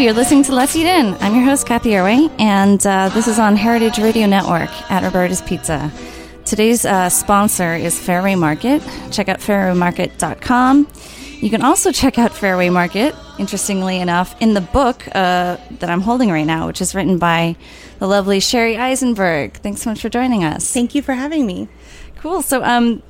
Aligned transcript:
You're 0.00 0.14
listening 0.14 0.44
to 0.44 0.54
Let's 0.54 0.74
Eat 0.74 0.86
In. 0.86 1.12
I'm 1.20 1.34
your 1.34 1.44
host, 1.44 1.66
Cathy 1.66 1.90
Erway, 1.90 2.34
and 2.40 2.84
uh, 2.86 3.10
this 3.10 3.28
is 3.28 3.38
on 3.38 3.54
Heritage 3.54 3.98
Radio 3.98 4.26
Network 4.26 4.70
at 4.90 5.02
Roberta's 5.02 5.42
Pizza. 5.42 5.92
Today's 6.46 6.86
uh, 6.86 7.10
sponsor 7.10 7.74
is 7.74 7.98
Fairway 7.98 8.34
Market. 8.34 8.82
Check 9.12 9.28
out 9.28 9.40
fairwaymarket.com. 9.40 10.88
You 11.42 11.50
can 11.50 11.60
also 11.60 11.92
check 11.92 12.18
out 12.18 12.32
Fairway 12.32 12.70
Market, 12.70 13.14
interestingly 13.38 14.00
enough, 14.00 14.34
in 14.40 14.54
the 14.54 14.62
book 14.62 15.06
uh, 15.08 15.58
that 15.80 15.90
I'm 15.90 16.00
holding 16.00 16.30
right 16.30 16.46
now, 16.46 16.66
which 16.66 16.80
is 16.80 16.94
written 16.94 17.18
by 17.18 17.54
the 17.98 18.06
lovely 18.06 18.40
Sherri 18.40 18.78
Eisenberg. 18.78 19.58
Thanks 19.58 19.82
so 19.82 19.90
much 19.90 20.00
for 20.00 20.08
joining 20.08 20.44
us. 20.44 20.72
Thank 20.72 20.94
you 20.94 21.02
for 21.02 21.12
having 21.12 21.44
me. 21.44 21.68
Cool. 22.16 22.40
So, 22.40 22.64
um, 22.64 23.02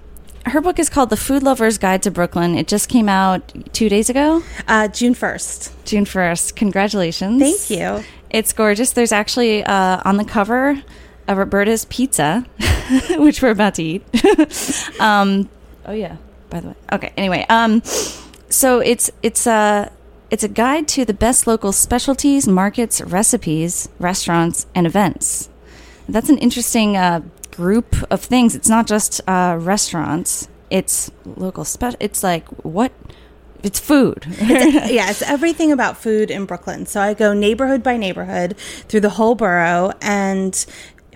her 0.46 0.60
book 0.60 0.78
is 0.78 0.88
called 0.88 1.10
The 1.10 1.16
Food 1.16 1.42
Lover's 1.42 1.78
Guide 1.78 2.02
to 2.04 2.10
Brooklyn. 2.10 2.56
It 2.56 2.68
just 2.68 2.88
came 2.88 3.08
out 3.08 3.52
two 3.72 3.88
days 3.88 4.10
ago. 4.10 4.42
Uh, 4.66 4.88
June 4.88 5.14
1st. 5.14 5.84
June 5.84 6.04
1st. 6.04 6.56
Congratulations. 6.56 7.40
Thank 7.40 7.70
you. 7.70 8.04
It's 8.30 8.52
gorgeous. 8.52 8.92
There's 8.92 9.12
actually 9.12 9.64
uh, 9.64 10.00
on 10.04 10.16
the 10.16 10.24
cover 10.24 10.82
a 11.28 11.34
Roberta's 11.34 11.84
pizza, 11.84 12.44
which 13.10 13.40
we're 13.40 13.50
about 13.50 13.76
to 13.76 13.82
eat. 13.82 14.04
um, 15.00 15.48
oh 15.86 15.92
yeah. 15.92 16.16
By 16.50 16.60
the 16.60 16.68
way. 16.68 16.74
Okay. 16.92 17.12
Anyway, 17.16 17.46
um, 17.48 17.82
so 17.84 18.80
it's 18.80 19.10
it's 19.22 19.46
a 19.46 19.92
it's 20.30 20.42
a 20.42 20.48
guide 20.48 20.88
to 20.88 21.04
the 21.04 21.14
best 21.14 21.46
local 21.46 21.72
specialties, 21.72 22.48
markets, 22.48 23.00
recipes, 23.00 23.88
restaurants, 24.00 24.66
and 24.74 24.86
events. 24.86 25.48
That's 26.08 26.28
an 26.28 26.38
interesting 26.38 26.96
uh, 26.96 27.20
group 27.52 27.96
of 28.10 28.20
things. 28.20 28.54
It's 28.54 28.68
not 28.68 28.86
just 28.86 29.20
uh, 29.28 29.56
restaurants. 29.60 30.48
It's 30.70 31.10
local 31.24 31.64
spe- 31.64 31.96
It's 32.00 32.22
like 32.22 32.46
what? 32.64 32.92
It's 33.62 33.78
food. 33.78 34.24
yeah, 34.40 35.10
it's 35.10 35.20
everything 35.22 35.70
about 35.70 35.98
food 35.98 36.30
in 36.30 36.46
Brooklyn. 36.46 36.86
So 36.86 37.00
I 37.00 37.12
go 37.12 37.34
neighborhood 37.34 37.82
by 37.82 37.96
neighborhood 37.98 38.56
through 38.56 39.00
the 39.00 39.10
whole 39.10 39.34
borough 39.34 39.92
and 40.00 40.64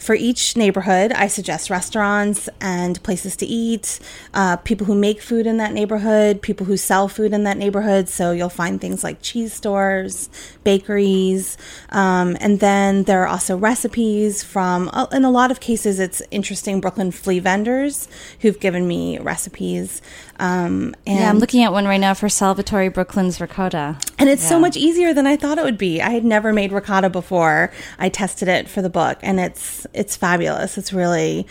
for 0.04 0.14
each 0.14 0.54
neighborhood, 0.54 1.12
I 1.12 1.28
suggest 1.28 1.70
restaurants 1.70 2.50
and 2.60 3.02
places 3.02 3.36
to 3.36 3.46
eat, 3.46 4.00
uh, 4.34 4.56
people 4.58 4.86
who 4.86 4.94
make 4.94 5.22
food 5.22 5.46
in 5.46 5.56
that 5.56 5.72
neighborhood, 5.72 6.42
people 6.42 6.66
who 6.66 6.76
sell 6.76 7.08
food 7.08 7.32
in 7.32 7.44
that 7.44 7.56
neighborhood. 7.56 8.10
So 8.10 8.32
you'll 8.32 8.50
find 8.50 8.78
things 8.78 9.02
like 9.02 9.22
cheese 9.22 9.54
stores, 9.54 10.28
bakeries, 10.62 11.56
um, 11.88 12.36
and 12.38 12.60
then 12.60 13.04
there 13.04 13.22
are 13.22 13.28
also 13.28 13.56
recipes 13.56 14.42
from, 14.42 14.90
uh, 14.92 15.06
in 15.10 15.24
a 15.24 15.30
lot 15.30 15.50
of 15.50 15.60
cases, 15.60 15.98
it's 15.98 16.20
interesting 16.30 16.82
Brooklyn 16.82 17.10
flea 17.10 17.38
vendors 17.38 18.06
who've 18.40 18.60
given 18.60 18.86
me 18.86 19.18
recipes. 19.18 20.02
Um, 20.38 20.94
and 21.06 21.20
yeah, 21.20 21.30
I'm 21.30 21.38
looking 21.38 21.62
at 21.62 21.72
one 21.72 21.84
right 21.86 22.00
now 22.00 22.14
for 22.14 22.28
Salvatore 22.28 22.88
Brooklyn's 22.90 23.40
ricotta. 23.40 23.96
and 24.18 24.28
it's 24.28 24.46
so 24.46 24.58
much 24.58 24.76
easier 24.76 25.14
than 25.14 25.26
I 25.26 25.36
thought 25.36 25.58
it 25.58 25.64
would 25.64 25.78
be. 25.78 26.02
I 26.02 26.10
had 26.10 26.24
never 26.24 26.52
made 26.52 26.72
ricotta 26.72 27.10
before. 27.10 27.72
I 27.98 28.08
tested 28.08 28.48
it 28.48 28.68
for 28.68 28.82
the 28.82 28.90
book, 28.90 29.18
and 29.22 29.38
it's 29.38 29.86
it's 29.94 30.16
fabulous. 30.16 30.76
It's 30.76 30.92
really 30.92 31.46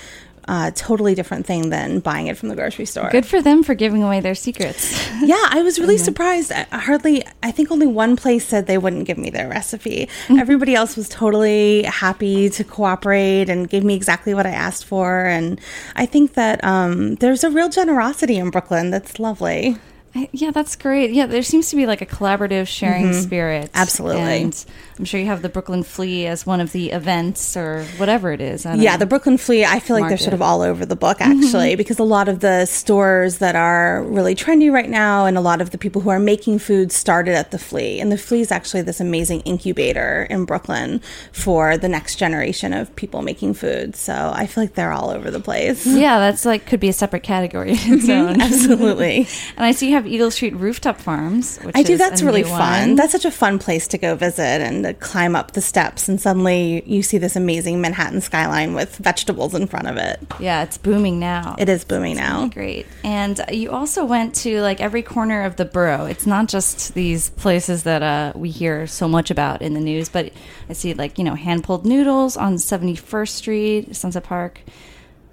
a 0.47 0.71
totally 0.75 1.15
different 1.15 1.45
thing 1.45 1.69
than 1.69 1.99
buying 1.99 2.27
it 2.27 2.37
from 2.37 2.49
the 2.49 2.55
grocery 2.55 2.85
store. 2.85 3.09
Good 3.09 3.25
for 3.25 3.41
them 3.41 3.63
for 3.63 3.73
giving 3.75 4.03
away 4.03 4.19
their 4.19 4.35
secrets. 4.35 5.01
Yeah, 5.23 5.47
I 5.51 5.61
was 5.61 5.79
really 5.79 5.97
surprised. 5.97 6.51
I 6.51 6.65
I 6.71 6.79
hardly, 6.79 7.23
I 7.41 7.51
think 7.51 7.71
only 7.71 7.87
one 7.87 8.15
place 8.15 8.45
said 8.45 8.65
they 8.65 8.77
wouldn't 8.77 9.05
give 9.05 9.17
me 9.17 9.29
their 9.29 9.47
recipe. 9.47 10.07
Mm-hmm. 10.27 10.39
Everybody 10.39 10.75
else 10.75 10.97
was 10.97 11.07
totally 11.07 11.83
happy 11.83 12.49
to 12.49 12.63
cooperate 12.63 13.47
and 13.47 13.69
gave 13.69 13.83
me 13.83 13.93
exactly 13.93 14.33
what 14.33 14.45
I 14.45 14.51
asked 14.51 14.85
for. 14.85 15.25
And 15.25 15.61
I 15.95 16.05
think 16.07 16.33
that 16.33 16.63
um, 16.63 17.15
there's 17.15 17.43
a 17.43 17.49
real 17.49 17.69
generosity 17.69 18.37
in 18.37 18.49
Brooklyn 18.49 18.89
that's 18.89 19.19
lovely. 19.19 19.77
I- 20.15 20.29
yeah, 20.31 20.51
that's 20.51 20.75
great. 20.75 21.11
Yeah, 21.11 21.25
there 21.25 21.43
seems 21.43 21.69
to 21.69 21.75
be 21.75 21.85
like 21.85 22.01
a 22.01 22.05
collaborative 22.05 22.67
sharing 22.67 23.13
spirit. 23.13 23.65
Mm-hmm. 23.67 23.77
Absolutely. 23.77 24.41
And 24.43 24.65
I'm 24.99 25.05
sure 25.05 25.19
you 25.19 25.25
have 25.25 25.41
the 25.41 25.49
Brooklyn 25.49 25.83
Flea 25.83 26.27
as 26.27 26.45
one 26.45 26.61
of 26.61 26.71
the 26.71 26.91
events 26.91 27.57
or 27.57 27.83
whatever 27.97 28.31
it 28.31 28.39
is. 28.39 28.63
Yeah, 28.65 28.75
know. 28.75 28.97
the 28.97 29.05
Brooklyn 29.05 29.37
Flea, 29.37 29.65
I 29.65 29.79
feel 29.79 29.95
like 29.95 30.01
Market. 30.01 30.09
they're 30.17 30.23
sort 30.23 30.33
of 30.33 30.41
all 30.41 30.61
over 30.61 30.85
the 30.85 30.95
book 30.95 31.19
actually, 31.19 31.75
because 31.75 31.99
a 31.99 32.03
lot 32.03 32.29
of 32.29 32.41
the 32.41 32.65
stores 32.65 33.39
that 33.39 33.55
are 33.55 34.03
really 34.03 34.35
trendy 34.35 34.71
right 34.71 34.89
now 34.89 35.25
and 35.25 35.37
a 35.37 35.41
lot 35.41 35.61
of 35.61 35.71
the 35.71 35.77
people 35.77 36.01
who 36.01 36.09
are 36.09 36.19
making 36.19 36.59
food 36.59 36.91
started 36.91 37.33
at 37.33 37.51
the 37.51 37.57
Flea. 37.57 37.99
And 37.99 38.11
the 38.11 38.17
Flea 38.17 38.41
is 38.41 38.51
actually 38.51 38.83
this 38.83 38.99
amazing 38.99 39.41
incubator 39.41 40.27
in 40.29 40.45
Brooklyn 40.45 41.01
for 41.31 41.77
the 41.77 41.89
next 41.89 42.17
generation 42.17 42.71
of 42.73 42.95
people 42.95 43.23
making 43.23 43.55
food. 43.55 43.95
So 43.95 44.31
I 44.33 44.45
feel 44.45 44.63
like 44.63 44.75
they're 44.75 44.93
all 44.93 45.09
over 45.09 45.31
the 45.31 45.39
place. 45.39 45.87
Yeah, 45.87 46.19
that's 46.19 46.45
like 46.45 46.67
could 46.67 46.79
be 46.79 46.89
a 46.89 46.93
separate 46.93 47.23
category 47.23 47.71
its. 47.71 48.09
Absolutely. 48.09 49.27
and 49.57 49.65
I 49.65 49.71
see 49.71 49.87
you 49.87 49.93
have 49.93 50.02
Eagle 50.07 50.31
Street 50.31 50.55
Rooftop 50.55 50.99
Farms. 50.99 51.57
Which 51.59 51.75
I 51.75 51.83
do. 51.83 51.93
is 51.93 51.99
That's 51.99 52.21
really 52.21 52.43
fun. 52.43 52.89
one. 52.89 52.95
That's 52.95 53.11
such 53.11 53.25
a 53.25 53.31
fun 53.31 53.59
place 53.59 53.87
to 53.89 53.97
go 53.97 54.15
visit 54.15 54.61
and 54.61 54.83
to 54.83 54.93
climb 54.93 55.35
up 55.35 55.51
the 55.51 55.61
steps, 55.61 56.07
and 56.09 56.19
suddenly 56.19 56.83
you 56.85 57.03
see 57.03 57.17
this 57.17 57.35
amazing 57.35 57.81
Manhattan 57.81 58.21
skyline 58.21 58.73
with 58.73 58.95
vegetables 58.97 59.53
in 59.53 59.67
front 59.67 59.87
of 59.87 59.97
it. 59.97 60.19
yeah, 60.39 60.63
it's 60.63 60.77
booming 60.77 61.19
now. 61.19 61.55
It 61.57 61.69
is 61.69 61.83
booming 61.85 62.15
now. 62.15 62.47
Great. 62.47 62.85
And 63.03 63.39
you 63.51 63.71
also 63.71 64.05
went 64.05 64.35
to 64.35 64.61
like 64.61 64.81
every 64.81 65.01
corner 65.03 65.43
of 65.43 65.55
the 65.55 65.65
borough. 65.65 66.05
It's 66.05 66.25
not 66.25 66.47
just 66.47 66.93
these 66.93 67.29
places 67.31 67.83
that 67.83 68.01
uh, 68.03 68.33
we 68.35 68.49
hear 68.49 68.87
so 68.87 69.07
much 69.07 69.31
about 69.31 69.61
in 69.61 69.73
the 69.73 69.79
news, 69.81 70.09
but 70.09 70.31
I 70.69 70.73
see 70.73 70.93
like, 70.93 71.17
you 71.17 71.23
know, 71.23 71.35
hand 71.35 71.63
pulled 71.63 71.85
noodles 71.85 72.37
on 72.37 72.55
71st 72.55 73.29
Street, 73.29 73.95
Sunset 73.95 74.23
Park, 74.23 74.59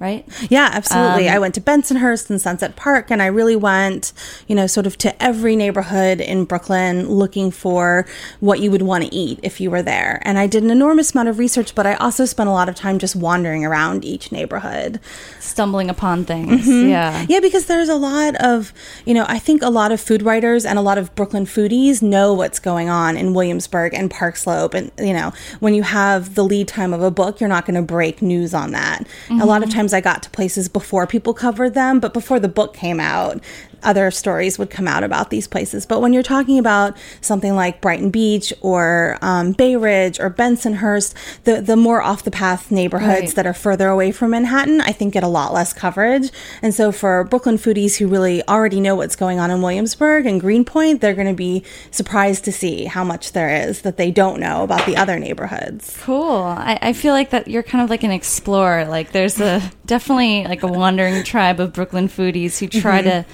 right? 0.00 0.26
Yeah, 0.49 0.70
absolutely. 0.73 1.29
Um, 1.29 1.37
I 1.37 1.38
went 1.38 1.55
to 1.56 1.61
Bensonhurst 1.61 2.31
and 2.31 2.41
Sunset 2.41 2.75
Park, 2.75 3.11
and 3.11 3.23
I 3.23 3.26
really 3.26 3.55
went, 3.55 4.12
you 4.49 4.55
know, 4.55 4.67
sort 4.67 4.87
of 4.87 4.97
to 4.99 5.23
every 5.23 5.55
neighborhood 5.55 6.20
in 6.20 6.47
Brooklyn 6.47 7.06
looking 7.08 7.50
for 7.50 8.06
what 8.41 8.61
you 8.61 8.70
would 8.70 8.82
want 8.82 9.05
to 9.05 9.14
eat 9.14 9.38
if 9.43 9.61
you 9.61 9.70
were 9.70 9.82
there. 9.82 10.23
And 10.25 10.38
I 10.38 10.47
did 10.47 10.64
an 10.64 10.70
enormous 10.70 11.12
amount 11.12 11.29
of 11.29 11.38
research, 11.38 11.75
but 11.75 11.87
I 11.87 11.94
also 11.94 12.25
spent 12.25 12.49
a 12.49 12.52
lot 12.52 12.69
of 12.69 12.75
time 12.75 12.99
just 12.99 13.14
wandering 13.14 13.64
around 13.64 14.05
each 14.05 14.32
neighborhood. 14.32 14.99
Stumbling 15.38 15.91
upon 15.91 16.25
things. 16.25 16.67
Mm-hmm. 16.67 16.88
Yeah. 16.88 17.26
Yeah, 17.29 17.41
because 17.41 17.67
there's 17.67 17.91
a 17.91 17.97
lot 17.97 18.37
of, 18.37 18.73
you 19.05 19.12
know, 19.12 19.26
I 19.29 19.38
think 19.38 19.62
a 19.62 19.69
lot 19.69 19.93
of 19.93 20.00
food 20.00 20.23
writers 20.23 20.64
and 20.64 20.79
a 20.79 20.82
lot 20.82 20.97
of 20.97 21.14
Brooklyn 21.14 21.44
foodies 21.44 22.00
know 22.00 22.32
what's 22.32 22.58
going 22.58 22.88
on 22.88 23.19
in 23.19 23.35
Williamsburg 23.35 23.93
and 23.93 24.11
Park 24.11 24.37
Slope. 24.37 24.73
And, 24.73 24.91
you 24.99 25.12
know, 25.12 25.32
when 25.58 25.75
you 25.75 25.82
have 25.82 26.35
the 26.35 26.44
lead 26.44 26.69
time 26.69 26.94
of 26.94 27.02
a 27.02 27.11
book, 27.11 27.38
you're 27.38 27.49
not 27.49 27.67
going 27.67 27.75
to 27.75 27.82
break 27.82 28.23
news 28.23 28.55
on 28.55 28.70
that. 28.73 29.06
A 29.29 29.44
lot 29.44 29.62
of 29.62 29.70
times 29.70 29.90
I 29.93 30.01
got 30.01 30.23
to 30.25 30.31
places 30.31 30.69
before 30.69 31.07
people 31.07 31.35
covered 31.35 31.75
them, 31.75 32.01
but 32.01 32.13
before 32.13 32.41
the 32.41 32.49
book 32.49 32.75
came 32.75 33.01
out, 33.01 33.41
other 33.82 34.11
stories 34.11 34.59
would 34.59 34.71
come 34.71 34.87
out 34.88 35.03
about 35.05 35.31
these 35.31 35.47
places. 35.47 35.87
But 35.87 36.00
when 36.00 36.12
you're 36.12 36.23
talking 36.23 36.59
about 36.59 36.97
something 37.21 37.55
like 37.55 37.81
Brighton 37.81 38.11
Beach 38.11 38.53
or 38.61 39.19
um, 39.23 39.53
Bay 39.53 39.77
Ridge 39.77 40.19
or 40.21 40.31
Bensonhurst, 40.31 41.15
the 41.44 41.61
the 41.61 41.77
more 41.77 42.03
off 42.03 42.25
the 42.25 42.31
path 42.31 42.71
neighborhoods 42.71 43.00
Right. 43.21 43.35
that 43.37 43.47
are 43.47 43.55
further 43.55 43.88
away 43.88 44.12
from 44.12 44.31
Manhattan, 44.31 44.81
I 44.81 44.93
think 44.93 45.15
get 45.15 45.23
a 45.23 45.29
lot 45.29 45.53
less 45.53 45.73
coverage. 45.73 46.31
And 46.62 46.75
so 46.75 46.93
for 46.93 47.25
Brooklyn 47.25 47.56
foodies 47.56 47.97
who 47.97 48.06
really 48.09 48.47
already 48.49 48.81
know 48.81 48.94
what's 48.94 49.17
going 49.17 49.38
on 49.41 49.50
in 49.50 49.62
Williamsburg 49.62 50.26
and 50.26 50.41
Greenpoint, 50.41 51.00
they're 51.00 51.15
going 51.15 51.26
to 51.29 51.35
be 51.35 51.65
surprised 51.91 52.44
to 52.44 52.53
see 52.53 52.85
how 52.85 53.05
much 53.05 53.33
there 53.33 53.50
is 53.69 53.83
that 53.83 53.97
they 53.97 54.11
don't 54.11 54.41
know 54.41 54.62
about 54.62 54.87
the 54.87 54.97
other 54.97 55.19
neighborhoods. 55.19 55.97
Cool. 56.03 56.35
I, 56.43 56.79
I 56.83 56.93
feel 56.93 57.12
like 57.15 57.31
that 57.31 57.49
you're 57.49 57.62
kind 57.62 57.83
of 57.83 57.91
like 57.91 58.03
an 58.03 58.11
explorer. 58.11 58.85
Like 58.87 59.12
there's 59.12 59.41
a 59.41 59.61
definitely 59.87 60.44
like 60.44 60.62
a 60.62 60.67
wandering 60.69 61.23
tribe 61.25 61.61
of 61.61 61.73
Brooklyn 61.73 62.09
foodies 62.09 62.59
who 62.59 62.69
try 62.69 63.03
to 63.03 63.25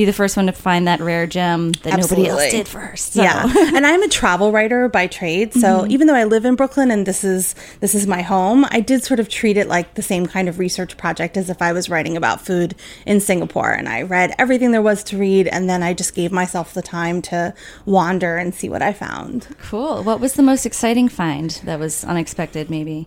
be 0.00 0.06
the 0.06 0.12
first 0.14 0.34
one 0.34 0.46
to 0.46 0.52
find 0.52 0.88
that 0.88 0.98
rare 1.00 1.26
gem 1.26 1.72
that 1.82 1.98
nobody 1.98 2.26
else 2.26 2.50
did 2.50 2.66
first. 2.66 3.12
So. 3.12 3.22
Yeah, 3.22 3.44
and 3.74 3.86
I'm 3.86 4.02
a 4.02 4.08
travel 4.08 4.50
writer 4.50 4.88
by 4.88 5.06
trade, 5.06 5.52
so 5.52 5.86
even 5.88 6.06
though 6.06 6.14
I 6.14 6.24
live 6.24 6.46
in 6.46 6.56
Brooklyn 6.56 6.90
and 6.90 7.04
this 7.04 7.22
is 7.22 7.54
this 7.80 7.94
is 7.94 8.06
my 8.06 8.22
home, 8.22 8.64
I 8.70 8.80
did 8.80 9.04
sort 9.04 9.20
of 9.20 9.28
treat 9.28 9.58
it 9.58 9.68
like 9.68 9.94
the 9.94 10.02
same 10.02 10.26
kind 10.26 10.48
of 10.48 10.58
research 10.58 10.96
project 10.96 11.36
as 11.36 11.50
if 11.50 11.60
I 11.60 11.72
was 11.72 11.90
writing 11.90 12.16
about 12.16 12.40
food 12.40 12.74
in 13.04 13.20
Singapore. 13.20 13.70
And 13.70 13.90
I 13.90 14.00
read 14.00 14.34
everything 14.38 14.72
there 14.72 14.80
was 14.80 15.04
to 15.04 15.18
read, 15.18 15.46
and 15.48 15.68
then 15.68 15.82
I 15.82 15.92
just 15.92 16.14
gave 16.14 16.32
myself 16.32 16.72
the 16.72 16.82
time 16.82 17.20
to 17.22 17.52
wander 17.84 18.38
and 18.38 18.54
see 18.54 18.70
what 18.70 18.80
I 18.80 18.94
found. 18.94 19.54
Cool. 19.60 20.02
What 20.02 20.18
was 20.18 20.32
the 20.32 20.42
most 20.42 20.64
exciting 20.64 21.10
find 21.10 21.50
that 21.64 21.78
was 21.78 22.04
unexpected? 22.04 22.70
Maybe. 22.70 23.06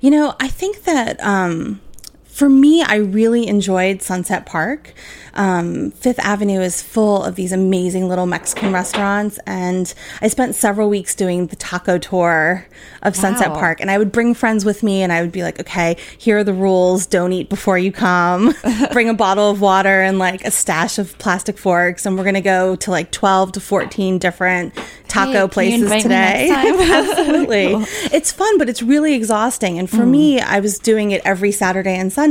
You 0.00 0.10
know, 0.10 0.34
I 0.40 0.48
think 0.48 0.82
that 0.82 1.22
um, 1.22 1.80
for 2.38 2.48
me, 2.48 2.84
I 2.84 2.96
really 2.98 3.48
enjoyed 3.48 4.00
Sunset 4.00 4.46
Park. 4.46 4.94
Um, 5.34 5.90
Fifth 5.90 6.20
Avenue 6.20 6.60
is 6.60 6.80
full 6.80 7.24
of 7.24 7.34
these 7.34 7.50
amazing 7.50 8.08
little 8.08 8.26
Mexican 8.26 8.72
restaurants, 8.72 9.40
and 9.44 9.92
I 10.22 10.28
spent 10.28 10.54
several 10.54 10.88
weeks 10.88 11.16
doing 11.16 11.48
the 11.48 11.56
taco 11.56 11.98
tour 11.98 12.66
of 13.02 13.16
Sunset 13.16 13.52
Park. 13.52 13.80
And 13.80 13.90
I 13.90 13.98
would 13.98 14.12
bring 14.12 14.34
friends 14.34 14.64
with 14.64 14.84
me, 14.84 15.02
and 15.02 15.12
I 15.12 15.20
would 15.20 15.32
be 15.32 15.42
like, 15.42 15.58
"Okay, 15.58 15.96
here 16.16 16.38
are 16.38 16.44
the 16.44 16.54
rules: 16.54 17.06
don't 17.06 17.32
eat 17.32 17.48
before 17.48 17.76
you 17.76 17.90
come. 17.90 18.54
bring 18.92 19.08
a 19.08 19.14
bottle 19.14 19.50
of 19.50 19.60
water 19.60 20.00
and 20.00 20.18
like 20.20 20.44
a 20.44 20.50
stash 20.52 20.98
of 20.98 21.18
plastic 21.18 21.58
forks, 21.58 22.06
and 22.06 22.16
we're 22.16 22.24
gonna 22.24 22.40
go 22.40 22.76
to 22.76 22.90
like 22.92 23.10
twelve 23.10 23.50
to 23.52 23.60
fourteen 23.60 24.18
different 24.18 24.74
taco 25.08 25.46
Hey, 25.46 25.48
places 25.48 26.02
today." 26.02 26.50
Absolutely. 26.90 27.74
It's 28.12 28.30
fun, 28.30 28.58
but 28.58 28.68
it's 28.68 28.82
really 28.82 29.14
exhausting. 29.14 29.78
And 29.78 29.90
for 29.90 30.06
me, 30.06 30.40
I 30.40 30.60
was 30.60 30.78
doing 30.78 31.10
it 31.10 31.20
every 31.24 31.50
Saturday 31.52 31.96
and 31.96 32.12
Sunday 32.12 32.27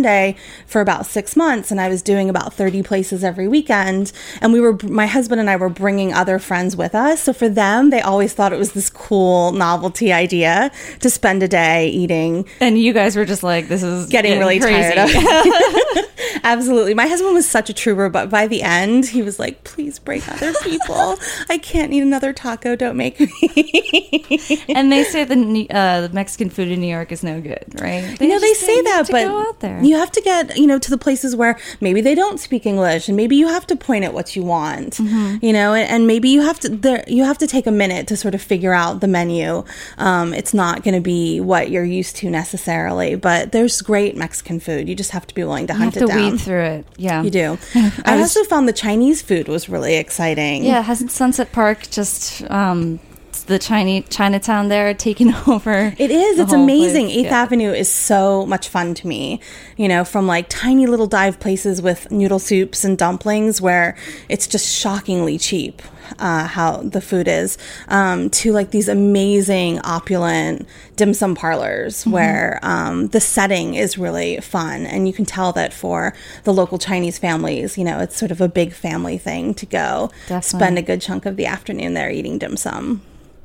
for 0.66 0.82
about 0.82 1.06
six 1.06 1.36
months, 1.36 1.72
and 1.72 1.80
I 1.80 1.90
was 1.90 2.02
doing 2.02 2.30
about 2.30 2.54
30 2.54 2.84
places 2.84 3.24
every 3.24 3.48
weekend. 3.48 4.12
And 4.42 4.54
we 4.54 4.60
were, 4.60 4.78
my 4.84 5.06
husband 5.06 5.40
and 5.40 5.50
I 5.50 5.56
were 5.56 5.70
bringing 5.70 6.14
other 6.14 6.40
friends 6.40 6.76
with 6.76 6.96
us. 6.96 7.24
So 7.24 7.34
for 7.34 7.50
them, 7.50 7.90
they 7.90 8.02
always 8.02 8.34
thought 8.34 8.54
it 8.54 8.60
was 8.60 8.74
this 8.74 8.90
cool 8.90 9.52
novelty 9.52 10.12
idea 10.12 10.72
to 11.00 11.10
spend 11.10 11.44
a 11.44 11.48
day 11.48 11.90
eating 11.90 12.46
And 12.60 12.78
you 12.80 12.94
guys 12.94 13.16
were 13.16 13.26
just 13.26 13.44
like, 13.44 13.68
this 13.68 13.84
is 13.84 14.08
getting 14.08 14.40
really 14.40 14.60
crazy. 14.60 14.94
tired 14.94 14.98
of 14.98 15.10
it. 15.14 16.06
Absolutely. 16.44 16.94
My 16.94 17.08
husband 17.08 17.34
was 17.34 17.48
such 17.48 17.70
a 17.70 17.74
trooper, 17.74 18.10
but 18.10 18.30
by 18.30 18.48
the 18.48 18.62
end, 18.62 19.06
he 19.06 19.22
was 19.22 19.40
like, 19.40 19.64
please 19.64 20.00
bring 20.00 20.22
other 20.28 20.54
people. 20.64 21.18
I 21.50 21.58
can't 21.58 21.94
eat 21.94 22.02
another 22.02 22.34
taco. 22.34 22.76
Don't 22.76 22.98
make 22.98 23.20
me. 23.20 24.66
and 24.70 24.92
they 24.92 25.04
say 25.04 25.24
the 25.24 25.68
uh, 25.70 26.02
the 26.02 26.10
Mexican 26.14 26.50
food 26.50 26.70
in 26.70 26.82
New 26.82 26.88
York 26.88 27.12
is 27.12 27.24
no 27.24 27.42
good, 27.42 27.66
right? 27.80 28.20
you 28.20 28.28
know, 28.28 28.40
they 28.40 28.54
say 28.54 28.82
that, 28.84 29.08
but 29.12 29.26
go 29.26 29.40
out 29.40 29.60
there. 29.60 29.84
You 29.88 29.96
have 29.98 30.12
to 30.12 30.22
get, 30.22 30.58
you 30.58 30.68
know, 30.68 30.78
to 30.80 30.90
the 30.90 30.98
places 30.98 31.36
where 31.36 31.58
maybe 31.82 32.02
they 32.02 32.16
don't 32.16 32.40
speak 32.40 32.66
English 32.66 33.08
and 33.08 33.16
maybe 33.18 33.36
you 33.36 33.48
have 33.48 33.66
to 33.68 33.76
point 33.76 34.04
at 34.04 34.14
what 34.14 34.36
you 34.36 34.44
want, 34.44 34.96
Mm-hmm. 34.98 35.46
you 35.46 35.54
know, 35.54 35.74
and, 35.74 35.90
and 35.90 36.08
maybe 36.08 36.30
you 36.30 36.42
have 36.42 36.60
to, 36.62 36.70
there, 36.70 37.04
you 37.08 37.24
have 37.24 37.38
to 37.40 37.48
take 37.48 37.66
a 37.68 37.72
minute 37.72 38.08
to 38.08 38.18
sort 38.18 38.36
of 38.36 38.42
figure 38.42 38.74
out 38.74 39.00
the 39.02 39.08
menu. 39.08 39.64
Um, 39.98 40.34
it's 40.34 40.54
not 40.54 40.84
going 40.84 40.96
to 40.96 41.02
be 41.02 41.40
what 41.40 41.70
you're 41.72 41.84
used 41.84 42.16
to 42.18 42.30
necessarily, 42.30 43.16
but 43.16 43.52
there's 43.52 43.82
great 43.82 44.16
Mexican 44.18 44.60
food. 44.60 44.88
You 44.90 44.96
just 44.96 45.12
have 45.12 45.26
to 45.28 45.36
be 45.36 45.44
willing 45.44 45.68
to 45.68 45.74
you 45.74 45.80
hunt 45.80 45.94
have 45.96 46.04
it 46.04 46.08
to 46.08 46.12
down. 46.14 46.32
weed 46.32 46.38
through 46.42 46.64
it. 46.64 46.86
Yeah, 46.98 47.24
You 47.24 47.30
do. 47.30 47.58
I, 48.06 48.20
also 48.20 48.44
found 48.44 48.68
the 48.68 48.74
Chinese 48.74 49.22
food 49.22 49.48
was 49.48 49.70
really 49.70 49.96
exciting. 49.96 50.64
Yeah, 50.66 50.82
hasn't 50.82 51.12
Sunset 51.12 51.52
Park 51.52 51.90
just 51.90 52.44
um, 52.52 53.00
the 53.48 53.60
Chinese 53.60 54.06
Chinatown 54.10 54.68
there 54.70 54.94
taken 54.94 55.34
over? 55.48 55.94
It 55.98 56.12
is. 56.12 56.40
It's 56.40 56.54
amazing. 56.54 57.10
Eighth 57.10 57.26
Yeah. 57.26 57.42
Avenue 57.42 57.72
is 57.72 57.92
so 57.92 58.46
much 58.46 58.68
fun 58.70 58.94
to 58.96 59.08
me. 59.08 59.40
You 59.78 59.88
know, 59.88 60.04
from 60.06 60.28
like 60.28 60.48
tiny 60.50 60.86
little 60.88 61.08
dive 61.08 61.40
places 61.40 61.82
with 61.82 62.12
noodle 62.12 62.40
soups 62.40 62.84
and 62.84 62.98
dumplings 62.98 63.60
where 63.62 63.98
it's 64.30 64.48
just 64.48 64.74
shockingly 64.74 65.38
cheap. 65.38 65.82
Uh, 66.20 66.48
how 66.48 66.78
the 66.78 67.02
food 67.02 67.28
is, 67.28 67.58
um, 67.90 68.30
to 68.30 68.54
like 68.54 68.72
these 68.72 68.88
amazing, 68.88 69.78
opulent 69.82 70.66
dim 70.96 71.14
sum 71.14 71.36
parlors 71.36 71.98
Mm-hmm. 72.04 72.12
where 72.12 72.60
um, 72.64 73.08
the 73.10 73.20
setting 73.20 73.74
is 73.76 73.98
really 73.98 74.38
fun, 74.40 74.86
and 74.86 75.06
you 75.06 75.14
can 75.14 75.26
tell 75.26 75.52
that 75.52 75.74
for 75.74 76.14
the 76.46 76.54
local 76.54 76.78
Chinese 76.78 77.18
families, 77.18 77.78
you 77.78 77.84
know, 77.84 78.00
it's 78.00 78.16
sort 78.16 78.32
of 78.32 78.40
a 78.40 78.48
big 78.48 78.72
family 78.72 79.18
thing 79.18 79.54
to 79.56 79.66
go 79.66 80.10
Definitely. 80.30 80.42
spend 80.60 80.78
a 80.78 80.82
good 80.82 81.02
chunk 81.02 81.26
of 81.26 81.36
the 81.36 81.46
afternoon 81.46 81.94
there 81.94 82.10
eating 82.10 82.38
dim 82.38 82.56
sum. 82.56 83.02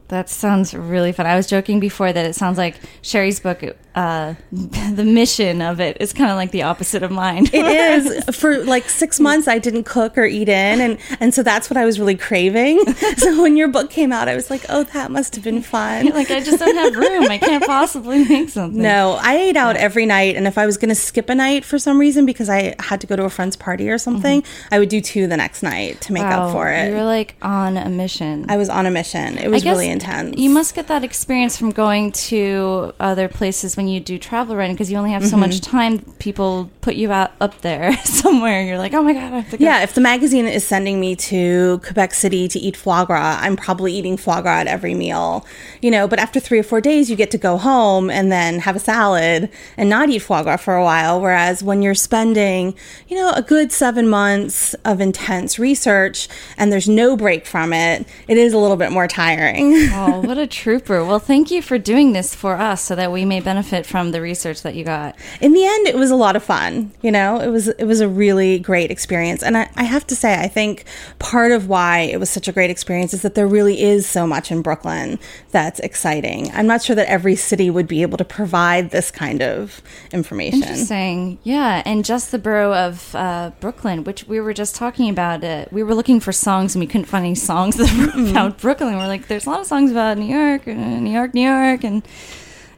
That 0.08 0.28
sounds 0.28 0.74
really 0.74 1.12
fun. 1.12 1.26
I 1.26 1.36
was 1.36 1.46
joking 1.46 1.80
before 1.80 2.12
that 2.12 2.26
it 2.26 2.34
sounds 2.34 2.58
like 2.58 2.76
Sherri's 3.00 3.40
book. 3.40 3.62
Uh, 3.94 4.34
the 4.52 5.04
mission 5.04 5.60
of 5.60 5.80
it 5.80 5.96
is 6.00 6.12
kind 6.12 6.30
of 6.30 6.36
like 6.36 6.50
the 6.50 6.62
opposite 6.62 7.02
of 7.02 7.10
mine. 7.10 7.46
It 7.52 7.54
is 7.54 8.24
for 8.36 8.64
like 8.64 8.88
six 8.88 9.20
months. 9.20 9.48
I 9.48 9.58
didn't 9.58 9.84
cook 9.84 10.16
or 10.16 10.24
eat 10.24 10.48
in, 10.48 10.80
and 10.80 10.98
and 11.20 11.34
so 11.34 11.42
that's 11.42 11.68
what 11.68 11.76
I 11.76 11.84
was 11.84 11.98
really 12.00 12.16
craving. 12.16 12.80
So 13.22 13.40
when 13.42 13.56
your 13.56 13.68
book 13.68 13.90
came 13.90 14.10
out, 14.10 14.26
I 14.28 14.34
was 14.34 14.50
like, 14.50 14.64
oh, 14.68 14.84
that 14.84 15.10
must 15.10 15.34
have 15.36 15.44
been 15.44 15.62
fun. 15.62 16.06
like 16.06 16.30
I 16.30 16.40
just 16.40 16.58
don't 16.58 16.74
have 16.74 16.96
room. 16.96 17.30
I 17.30 17.38
can't 17.38 17.64
possibly 17.64 18.24
make 18.24 18.48
something. 18.48 18.80
No, 18.82 19.18
I 19.20 19.36
ate 19.36 19.56
out 19.56 19.76
every 19.76 20.06
night, 20.06 20.34
and 20.34 20.46
if 20.46 20.56
I 20.58 20.66
was 20.66 20.76
going 20.76 20.88
to 20.88 20.94
skip 20.94 21.28
a 21.28 21.34
night 21.34 21.64
for 21.64 21.78
some 21.78 21.98
reason 22.00 22.24
because 22.26 22.48
I 22.48 22.74
had 22.80 23.00
to 23.02 23.06
go 23.06 23.14
to 23.16 23.24
a 23.24 23.30
friend's 23.30 23.54
party 23.54 23.90
or 23.90 23.98
something, 23.98 24.42
I 24.70 24.78
would 24.78 24.88
do 24.88 25.00
two 25.00 25.26
the 25.26 25.36
next 25.36 25.62
night 25.62 26.00
to 26.02 26.12
make 26.12 26.22
Mm-hmm. 26.22 26.30
Wow, 26.30 26.46
up 26.46 26.52
for 26.52 26.68
it. 26.70 26.88
You 26.88 26.94
were 26.94 27.04
like 27.04 27.34
on 27.42 27.76
a 27.76 27.88
mission. 27.88 28.46
I 28.48 28.56
was 28.56 28.68
on 28.68 28.86
a 28.86 28.90
mission. 28.90 29.38
It 29.38 29.50
was 29.50 29.64
really 29.64 29.88
intense. 29.88 30.36
You 30.38 30.50
must 30.50 30.74
get 30.74 30.86
that 30.88 31.04
experience 31.04 31.56
from 31.58 31.70
going 31.70 32.12
to 32.12 32.94
other 33.00 33.28
places 33.28 33.76
when 33.82 33.88
you 33.88 33.98
do 33.98 34.16
travel 34.16 34.54
writing 34.54 34.76
because 34.76 34.92
you 34.92 34.96
only 34.96 35.10
have 35.10 35.26
so 35.26 35.36
much 35.36 35.52
Mm-hmm. 35.60 35.76
time. 35.76 35.98
People 36.20 36.70
put 36.82 36.94
you 36.94 37.10
out 37.10 37.32
up 37.40 37.60
there 37.62 37.96
somewhere. 38.04 38.60
and 38.60 38.68
You're 38.68 38.78
like, 38.78 38.94
oh 38.94 39.02
my 39.02 39.12
god, 39.12 39.32
I 39.32 39.40
have 39.40 39.50
to 39.50 39.56
go. 39.56 39.64
Yeah, 39.64 39.82
if 39.82 39.94
the 39.94 40.00
magazine 40.00 40.46
is 40.46 40.64
sending 40.64 41.00
me 41.00 41.16
to 41.16 41.80
Quebec 41.84 42.14
City 42.14 42.46
to 42.48 42.58
eat 42.60 42.76
foie 42.76 43.04
gras, 43.04 43.38
I'm 43.40 43.56
probably 43.56 43.92
eating 43.92 44.16
foie 44.16 44.40
gras 44.40 44.60
at 44.60 44.66
every 44.68 44.94
meal. 44.94 45.44
You 45.80 45.90
know, 45.90 46.06
but 46.06 46.20
after 46.20 46.38
three 46.38 46.60
or 46.60 46.62
four 46.62 46.80
days, 46.80 47.10
you 47.10 47.16
get 47.16 47.32
to 47.32 47.38
go 47.38 47.56
home 47.58 48.08
and 48.08 48.30
then 48.30 48.60
have 48.60 48.76
a 48.76 48.78
salad 48.78 49.50
and 49.76 49.90
not 49.90 50.08
eat 50.10 50.20
foie 50.20 50.44
gras 50.44 50.58
for 50.58 50.76
a 50.76 50.84
while. 50.84 51.20
Whereas 51.20 51.60
when 51.64 51.82
you're 51.82 51.94
spending, 51.96 52.74
you 53.08 53.16
know, 53.16 53.32
a 53.34 53.42
good 53.42 53.72
seven 53.72 54.08
months 54.08 54.74
of 54.84 55.00
intense 55.00 55.58
research 55.58 56.28
and 56.56 56.70
there's 56.72 56.88
no 56.88 57.16
break 57.16 57.46
from 57.46 57.72
it, 57.72 58.06
it 58.28 58.38
is 58.38 58.52
a 58.52 58.58
little 58.58 58.76
bit 58.76 58.92
more 58.92 59.08
tiring. 59.08 59.72
Oh, 59.94 60.20
what 60.20 60.38
a 60.38 60.46
trooper! 60.46 61.04
Well, 61.04 61.18
thank 61.18 61.50
you 61.50 61.60
for 61.62 61.76
doing 61.78 62.12
this 62.12 62.34
for 62.34 62.54
us 62.56 62.82
so 62.82 62.94
that 62.94 63.10
we 63.12 63.24
may 63.24 63.40
benefit 63.40 63.71
from 63.86 64.12
the 64.12 64.20
research 64.20 64.62
that 64.62 64.74
you 64.74 64.84
got. 64.84 65.16
in 65.40 65.52
the 65.52 65.64
end 65.64 65.86
it 65.86 65.96
was 65.96 66.10
a 66.10 66.16
lot 66.16 66.36
of 66.36 66.42
fun 66.42 66.92
you 67.02 67.10
know 67.10 67.40
it 67.40 67.48
was 67.48 67.68
it 67.68 67.84
was 67.84 68.00
a 68.00 68.08
really 68.08 68.58
great 68.58 68.90
experience 68.90 69.42
and 69.42 69.56
I, 69.56 69.68
I 69.76 69.84
have 69.84 70.06
to 70.08 70.16
say 70.16 70.34
i 70.40 70.48
think 70.48 70.84
part 71.18 71.52
of 71.52 71.68
why 71.68 72.00
it 72.00 72.20
was 72.20 72.30
such 72.30 72.48
a 72.48 72.52
great 72.52 72.70
experience 72.70 73.12
is 73.14 73.22
that 73.22 73.34
there 73.34 73.46
really 73.46 73.82
is 73.82 74.06
so 74.06 74.26
much 74.26 74.50
in 74.50 74.62
brooklyn 74.62 75.18
that's 75.50 75.80
exciting 75.80 76.50
i'm 76.52 76.66
not 76.66 76.82
sure 76.82 76.96
that 76.96 77.08
every 77.08 77.36
city 77.36 77.70
would 77.70 77.88
be 77.88 78.02
able 78.02 78.18
to 78.18 78.24
provide 78.24 78.90
this 78.90 79.10
kind 79.10 79.42
of 79.42 79.82
information 80.12 80.62
Interesting. 80.62 81.38
Yeah, 81.42 81.82
and 81.84 82.04
just 82.04 82.30
the 82.30 82.38
borough 82.38 82.74
of 82.74 83.14
uh, 83.14 83.50
Brooklyn, 83.60 84.04
which 84.04 84.26
we 84.26 84.40
were 84.40 84.52
just 84.54 84.74
talking 84.74 85.08
about. 85.08 85.42
It. 85.44 85.72
We 85.72 85.82
were 85.82 85.94
looking 85.94 86.20
for 86.20 86.32
songs 86.32 86.74
and 86.74 86.80
we 86.80 86.86
couldn't 86.86 87.06
find 87.06 87.24
any 87.24 87.34
songs 87.34 87.76
that 87.76 88.14
were 88.16 88.30
about 88.30 88.58
Brooklyn. 88.58 88.96
We're 88.96 89.06
like, 89.06 89.28
there's 89.28 89.46
a 89.46 89.50
lot 89.50 89.60
of 89.60 89.66
songs 89.66 89.90
about 89.90 90.18
New 90.18 90.26
York, 90.34 90.66
uh, 90.66 90.72
New 90.72 91.12
York, 91.12 91.34
New 91.34 91.48
York, 91.48 91.84
and 91.84 92.02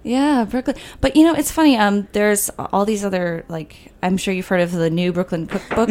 yeah, 0.05 0.45
Brooklyn. 0.45 0.77
But 1.01 1.17
you 1.17 1.25
know, 1.25 1.35
it's 1.35 1.51
funny. 1.51 1.77
Um, 1.77 2.07
there's 2.13 2.51
all 2.59 2.85
these 2.85 3.05
other 3.05 3.45
like 3.49 3.93
I'm 4.03 4.17
sure 4.17 4.33
you've 4.33 4.47
heard 4.47 4.61
of 4.61 4.71
the 4.73 4.91
new 4.91 5.13
Brooklyn 5.13 5.47
Cookbook. 5.49 5.89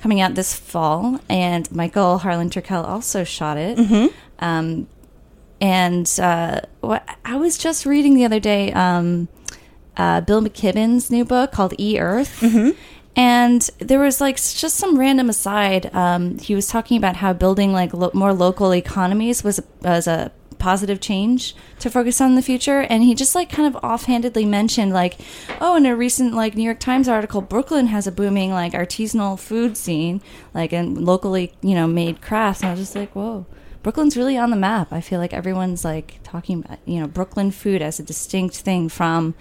Coming 0.00 0.20
out 0.20 0.36
this 0.36 0.54
fall, 0.54 1.18
and 1.28 1.68
Michael 1.72 2.18
Harlan 2.18 2.50
Turkel 2.50 2.84
also 2.86 3.24
shot 3.24 3.56
it. 3.56 3.76
Um, 4.38 4.86
and 5.60 6.08
uh, 6.22 6.60
what 6.82 7.02
I 7.24 7.34
was 7.34 7.58
just 7.58 7.84
reading 7.84 8.14
the 8.14 8.24
other 8.24 8.38
day, 8.38 8.72
um, 8.74 9.26
uh, 9.96 10.20
Bill 10.20 10.40
McKibben's 10.40 11.10
new 11.10 11.24
book 11.24 11.50
called 11.50 11.74
E 11.80 11.98
Earth. 11.98 12.40
And 13.16 13.68
there 13.80 13.98
was 13.98 14.20
like 14.20 14.36
just 14.36 14.76
some 14.76 14.96
random 14.96 15.28
aside. 15.28 15.92
Um, 15.92 16.38
he 16.38 16.54
was 16.54 16.68
talking 16.68 16.96
about 16.96 17.16
how 17.16 17.32
building 17.32 17.72
like 17.72 17.92
lo- 17.92 18.12
more 18.14 18.32
local 18.32 18.72
economies 18.72 19.42
was 19.42 19.58
was 19.82 20.06
a 20.06 20.30
positive 20.58 21.00
change 21.00 21.54
to 21.78 21.90
focus 21.90 22.20
on 22.20 22.34
the 22.34 22.42
future. 22.42 22.80
And 22.80 23.02
he 23.02 23.14
just 23.14 23.34
like 23.34 23.50
kind 23.50 23.66
of 23.66 23.82
offhandedly 23.82 24.44
mentioned 24.44 24.92
like, 24.92 25.18
oh, 25.60 25.76
in 25.76 25.86
a 25.86 25.96
recent 25.96 26.34
like 26.34 26.54
New 26.54 26.62
York 26.62 26.80
Times 26.80 27.08
article, 27.08 27.40
Brooklyn 27.40 27.86
has 27.86 28.06
a 28.06 28.12
booming 28.12 28.50
like 28.50 28.72
artisanal 28.72 29.38
food 29.38 29.76
scene, 29.76 30.20
like 30.54 30.72
and 30.72 31.04
locally 31.04 31.52
you 31.62 31.74
know 31.74 31.86
made 31.86 32.20
crafts. 32.20 32.62
And 32.62 32.70
I 32.70 32.72
was 32.72 32.80
just 32.80 32.96
like, 32.96 33.14
whoa. 33.14 33.46
Brooklyn's 33.82 34.16
really 34.16 34.36
on 34.36 34.50
the 34.50 34.56
map. 34.56 34.92
I 34.92 35.00
feel 35.00 35.20
like 35.20 35.32
everyone's 35.32 35.84
like 35.84 36.18
talking 36.24 36.64
about, 36.64 36.78
you 36.84 37.00
know, 37.00 37.06
Brooklyn 37.06 37.50
food 37.50 37.80
as 37.80 38.00
a 38.00 38.02
distinct 38.02 38.56
thing 38.56 38.88
from 38.88 39.34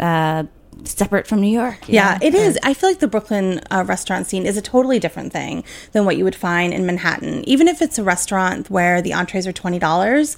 uh, 0.00 0.44
separate 0.84 1.26
from 1.26 1.40
New 1.40 1.50
York. 1.50 1.88
Yeah, 1.88 2.18
know? 2.20 2.26
it 2.26 2.34
is. 2.34 2.58
I 2.62 2.74
feel 2.74 2.90
like 2.90 3.00
the 3.00 3.08
Brooklyn 3.08 3.60
uh, 3.70 3.84
restaurant 3.86 4.26
scene 4.26 4.46
is 4.46 4.56
a 4.56 4.62
totally 4.62 4.98
different 4.98 5.32
thing 5.32 5.64
than 5.92 6.04
what 6.04 6.16
you 6.16 6.24
would 6.24 6.36
find 6.36 6.72
in 6.72 6.86
Manhattan. 6.86 7.48
Even 7.48 7.68
if 7.68 7.82
it's 7.82 7.98
a 7.98 8.04
restaurant 8.04 8.70
where 8.70 9.02
the 9.02 9.12
entrees 9.12 9.46
are 9.46 9.52
twenty 9.52 9.78
dollars, 9.78 10.36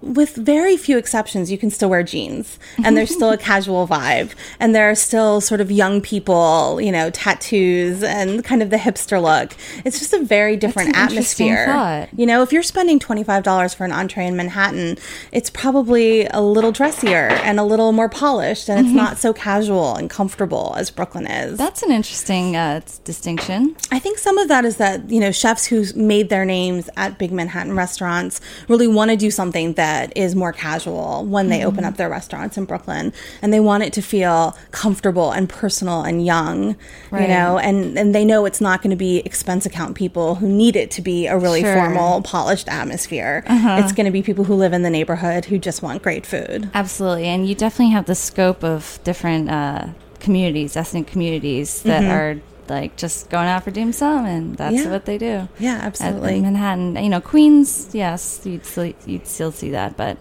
with 0.00 0.36
very 0.36 0.76
few 0.76 0.96
exceptions, 0.98 1.50
you 1.50 1.58
can 1.58 1.70
still 1.70 1.90
wear 1.90 2.02
jeans, 2.02 2.58
and 2.84 2.96
there's 2.96 3.14
still 3.14 3.30
a 3.30 3.36
casual 3.50 3.86
vibe, 3.86 4.32
and 4.60 4.74
there 4.74 4.90
are 4.90 4.94
still 4.94 5.40
sort 5.40 5.60
of 5.60 5.70
young 5.70 6.00
people, 6.00 6.80
you 6.80 6.92
know, 6.92 7.10
tattoos 7.10 8.02
and 8.02 8.44
kind 8.44 8.62
of 8.62 8.70
the 8.70 8.76
hipster 8.76 9.20
look. 9.20 9.56
It's 9.84 9.98
just 9.98 10.12
a 10.12 10.20
very 10.20 10.56
different 10.56 10.96
atmosphere. 10.96 12.08
You 12.16 12.26
know, 12.26 12.42
if 12.42 12.52
you're 12.52 12.62
spending 12.62 12.98
$25 12.98 13.74
for 13.74 13.84
an 13.84 13.92
entree 13.92 14.26
in 14.26 14.36
Manhattan, 14.36 14.98
it's 15.32 15.50
probably 15.50 16.26
a 16.26 16.40
little 16.40 16.72
dressier 16.72 17.28
and 17.42 17.58
a 17.58 17.64
little 17.64 17.92
more 17.92 18.08
polished, 18.08 18.68
and 18.68 18.86
it's 18.86 18.94
not 18.94 19.18
so 19.18 19.32
casual 19.32 19.96
and 19.96 20.08
comfortable 20.08 20.74
as 20.76 20.90
Brooklyn 20.90 21.26
is. 21.26 21.58
That's 21.58 21.82
an 21.82 21.90
interesting 21.90 22.56
uh, 22.56 22.80
distinction. 23.04 23.76
I 23.90 23.98
think 23.98 24.18
some 24.18 24.38
of 24.38 24.48
that 24.48 24.64
is 24.64 24.76
that, 24.76 25.10
you 25.10 25.20
know, 25.20 25.32
chefs 25.32 25.66
who 25.66 25.84
made 25.96 26.28
their 26.28 26.44
names 26.44 26.88
at 26.96 27.18
big 27.18 27.32
Manhattan 27.32 27.74
restaurants 27.74 28.40
really 28.68 28.86
want 28.86 29.10
to 29.10 29.16
do 29.16 29.30
something 29.30 29.72
that 29.74 29.87
is 30.16 30.34
more 30.34 30.52
casual 30.52 31.24
when 31.24 31.48
they 31.48 31.64
open 31.64 31.84
up 31.84 31.90
mm-hmm. 31.90 31.98
their 31.98 32.08
restaurants 32.08 32.56
in 32.56 32.64
Brooklyn. 32.64 33.12
And 33.42 33.52
they 33.52 33.60
want 33.60 33.82
it 33.82 33.92
to 33.94 34.02
feel 34.02 34.56
comfortable 34.70 35.32
and 35.32 35.48
personal 35.48 36.02
and 36.02 36.24
young, 36.24 36.76
you 37.12 37.28
know, 37.28 37.58
and, 37.58 37.98
and 37.98 38.14
they 38.14 38.24
know 38.24 38.44
it's 38.44 38.60
not 38.60 38.82
going 38.82 38.90
to 38.90 38.96
be 38.96 39.18
expense 39.18 39.66
account 39.66 39.96
people 39.96 40.36
who 40.36 40.48
need 40.48 40.76
it 40.76 40.90
to 40.92 41.02
be 41.02 41.26
a 41.26 41.36
really 41.36 41.60
Sure. 41.60 41.74
formal, 41.74 42.22
polished 42.22 42.68
atmosphere. 42.68 43.42
Uh-huh. 43.46 43.80
It's 43.82 43.92
going 43.92 44.06
to 44.06 44.12
be 44.12 44.22
people 44.22 44.44
who 44.44 44.54
live 44.54 44.72
in 44.72 44.82
the 44.82 44.90
neighborhood 44.90 45.46
who 45.46 45.58
just 45.58 45.82
want 45.82 46.02
great 46.02 46.24
food. 46.24 46.70
Absolutely. 46.74 47.26
And 47.26 47.48
you 47.48 47.54
definitely 47.54 47.92
have 47.92 48.06
the 48.06 48.14
scope 48.14 48.62
of 48.62 49.00
different 49.04 49.50
uh, 49.50 49.88
communities, 50.20 50.76
ethnic 50.76 51.06
communities 51.06 51.82
that 51.82 52.02
mm-hmm. 52.02 52.10
are 52.10 52.40
like 52.70 52.96
just 52.96 53.30
going 53.30 53.48
out 53.48 53.64
for 53.64 53.70
dim 53.70 53.92
sum 53.92 54.24
and 54.26 54.56
that's 54.56 54.76
Yeah. 54.76 54.90
what 54.90 55.04
they 55.06 55.18
do. 55.18 55.48
Yeah, 55.58 55.76
At- 55.78 55.84
absolutely. 55.84 56.36
In 56.36 56.42
Manhattan, 56.42 56.96
you 57.02 57.08
know, 57.08 57.20
Queens, 57.20 57.90
yes, 57.92 58.40
you'd 58.44 58.64
still, 58.66 58.92
you'd 59.06 59.26
still 59.26 59.52
see 59.52 59.70
that, 59.70 59.96
but 59.96 60.16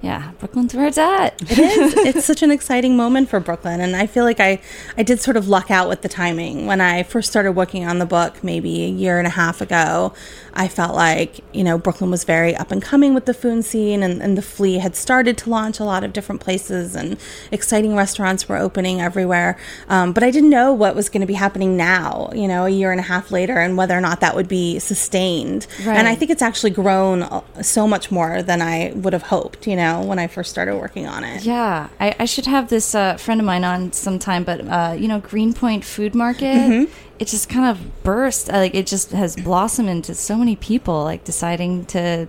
yeah, 0.00 0.30
Brooklyn's 0.38 0.74
where 0.74 0.86
it's 0.86 0.96
at. 0.96 1.42
It 1.42 1.58
is. 1.58 1.94
it's 2.14 2.24
such 2.24 2.42
an 2.44 2.52
exciting 2.52 2.96
moment 2.96 3.28
for 3.28 3.40
Brooklyn, 3.40 3.80
and 3.80 3.96
I 3.96 4.06
feel 4.06 4.22
like 4.22 4.38
I, 4.38 4.60
I 4.96 5.02
did 5.02 5.20
sort 5.20 5.36
of 5.36 5.48
luck 5.48 5.72
out 5.72 5.88
with 5.88 6.02
the 6.02 6.08
timing. 6.08 6.66
When 6.66 6.80
I 6.80 7.02
first 7.02 7.28
started 7.28 7.52
working 7.52 7.84
on 7.84 7.98
the 7.98 8.06
book, 8.06 8.44
maybe 8.44 8.84
a 8.84 8.88
year 8.88 9.18
and 9.18 9.26
a 9.26 9.30
half 9.30 9.60
ago, 9.60 10.12
I 10.58 10.66
felt 10.68 10.94
like 10.94 11.40
you 11.54 11.62
know 11.62 11.78
Brooklyn 11.78 12.10
was 12.10 12.24
very 12.24 12.54
up 12.56 12.70
and 12.72 12.82
coming 12.82 13.14
with 13.14 13.26
the 13.26 13.34
food 13.34 13.64
scene, 13.64 14.02
and, 14.02 14.20
and 14.20 14.36
the 14.36 14.42
Flea 14.42 14.78
had 14.78 14.96
started 14.96 15.38
to 15.38 15.50
launch 15.50 15.78
a 15.78 15.84
lot 15.84 16.02
of 16.04 16.12
different 16.12 16.40
places, 16.40 16.96
and 16.96 17.16
exciting 17.52 17.94
restaurants 17.94 18.48
were 18.48 18.56
opening 18.56 19.00
everywhere. 19.00 19.56
Um, 19.88 20.12
but 20.12 20.22
I 20.24 20.30
didn't 20.32 20.50
know 20.50 20.72
what 20.72 20.94
was 20.96 21.08
going 21.08 21.20
to 21.20 21.26
be 21.26 21.34
happening 21.34 21.76
now, 21.76 22.30
you 22.34 22.48
know, 22.48 22.66
a 22.66 22.70
year 22.70 22.90
and 22.90 22.98
a 22.98 23.04
half 23.04 23.30
later, 23.30 23.56
and 23.58 23.76
whether 23.76 23.96
or 23.96 24.00
not 24.00 24.20
that 24.20 24.34
would 24.34 24.48
be 24.48 24.78
sustained. 24.80 25.66
And 25.86 26.08
I 26.08 26.14
think 26.16 26.30
it's 26.30 26.42
actually 26.42 26.70
grown 26.70 27.22
uh, 27.22 27.40
so 27.62 27.86
much 27.86 28.10
more 28.10 28.42
than 28.42 28.60
I 28.60 28.92
would 28.96 29.12
have 29.12 29.22
hoped, 29.22 29.66
you 29.66 29.76
know, 29.76 30.02
when 30.02 30.18
I 30.18 30.26
first 30.26 30.50
started 30.50 30.76
working 30.76 31.06
on 31.06 31.22
it. 31.22 31.44
Yeah, 31.44 31.88
I, 32.00 32.16
I 32.18 32.24
should 32.24 32.46
have 32.46 32.68
this 32.68 32.94
uh, 32.94 33.16
friend 33.16 33.40
of 33.40 33.46
mine 33.46 33.62
on 33.64 33.92
sometime, 33.92 34.42
but 34.42 34.60
uh, 34.66 34.96
you 34.98 35.06
know, 35.06 35.20
Greenpoint 35.20 35.84
Food 35.84 36.14
Market, 36.14 36.48
Mm-hmm. 36.58 36.92
It 37.18 37.26
just 37.28 37.48
kind 37.48 37.66
of 37.66 38.02
burst. 38.02 38.48
uh, 38.50 38.54
Like 38.58 38.74
it 38.74 38.86
just 38.86 39.10
has 39.12 39.36
blossomed 39.36 39.88
into 39.88 40.14
so 40.14 40.36
many 40.36 40.56
people 40.56 41.04
like 41.04 41.24
deciding 41.24 41.84
to 41.86 42.28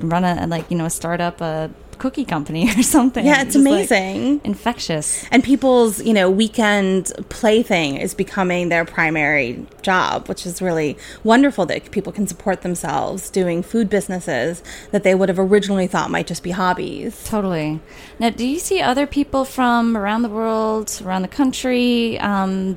run 0.00 0.24
a 0.24 0.46
like 0.46 0.70
you 0.70 0.76
know 0.76 0.88
start 0.88 1.20
up 1.20 1.40
a 1.40 1.70
cookie 1.98 2.24
company 2.24 2.68
or 2.76 2.82
something. 2.82 3.24
Yeah, 3.24 3.42
it's 3.42 3.54
Just, 3.54 3.64
like, 3.64 3.88
amazing. 3.90 4.40
infectious. 4.42 5.24
and 5.30 5.44
people's, 5.44 6.02
you 6.02 6.12
know, 6.12 6.28
weekend 6.28 7.12
plaything 7.28 7.96
is 7.96 8.14
becoming 8.14 8.68
their 8.68 8.84
primary 8.84 9.64
job, 9.80 10.28
which 10.28 10.44
is 10.44 10.60
really 10.60 10.98
wonderful 11.22 11.64
that 11.66 11.92
people 11.92 12.12
can 12.12 12.26
support 12.26 12.62
themselves 12.62 13.30
doing 13.30 13.62
food 13.62 13.88
businesses 13.88 14.60
that 14.90 15.04
they 15.04 15.14
would 15.14 15.28
have 15.28 15.38
originally 15.38 15.86
thought 15.86 16.10
might 16.10 16.26
just 16.26 16.42
be 16.42 16.50
hobbies. 16.50 17.22
Totally. 17.24 17.78
Now, 18.18 18.30
do 18.30 18.44
you 18.44 18.58
see 18.58 18.80
other 18.82 19.06
people 19.06 19.44
from 19.44 19.96
around 19.96 20.22
the 20.22 20.28
world, 20.28 21.00
around 21.04 21.22
the 21.22 21.28
country, 21.28 22.18
um, 22.18 22.76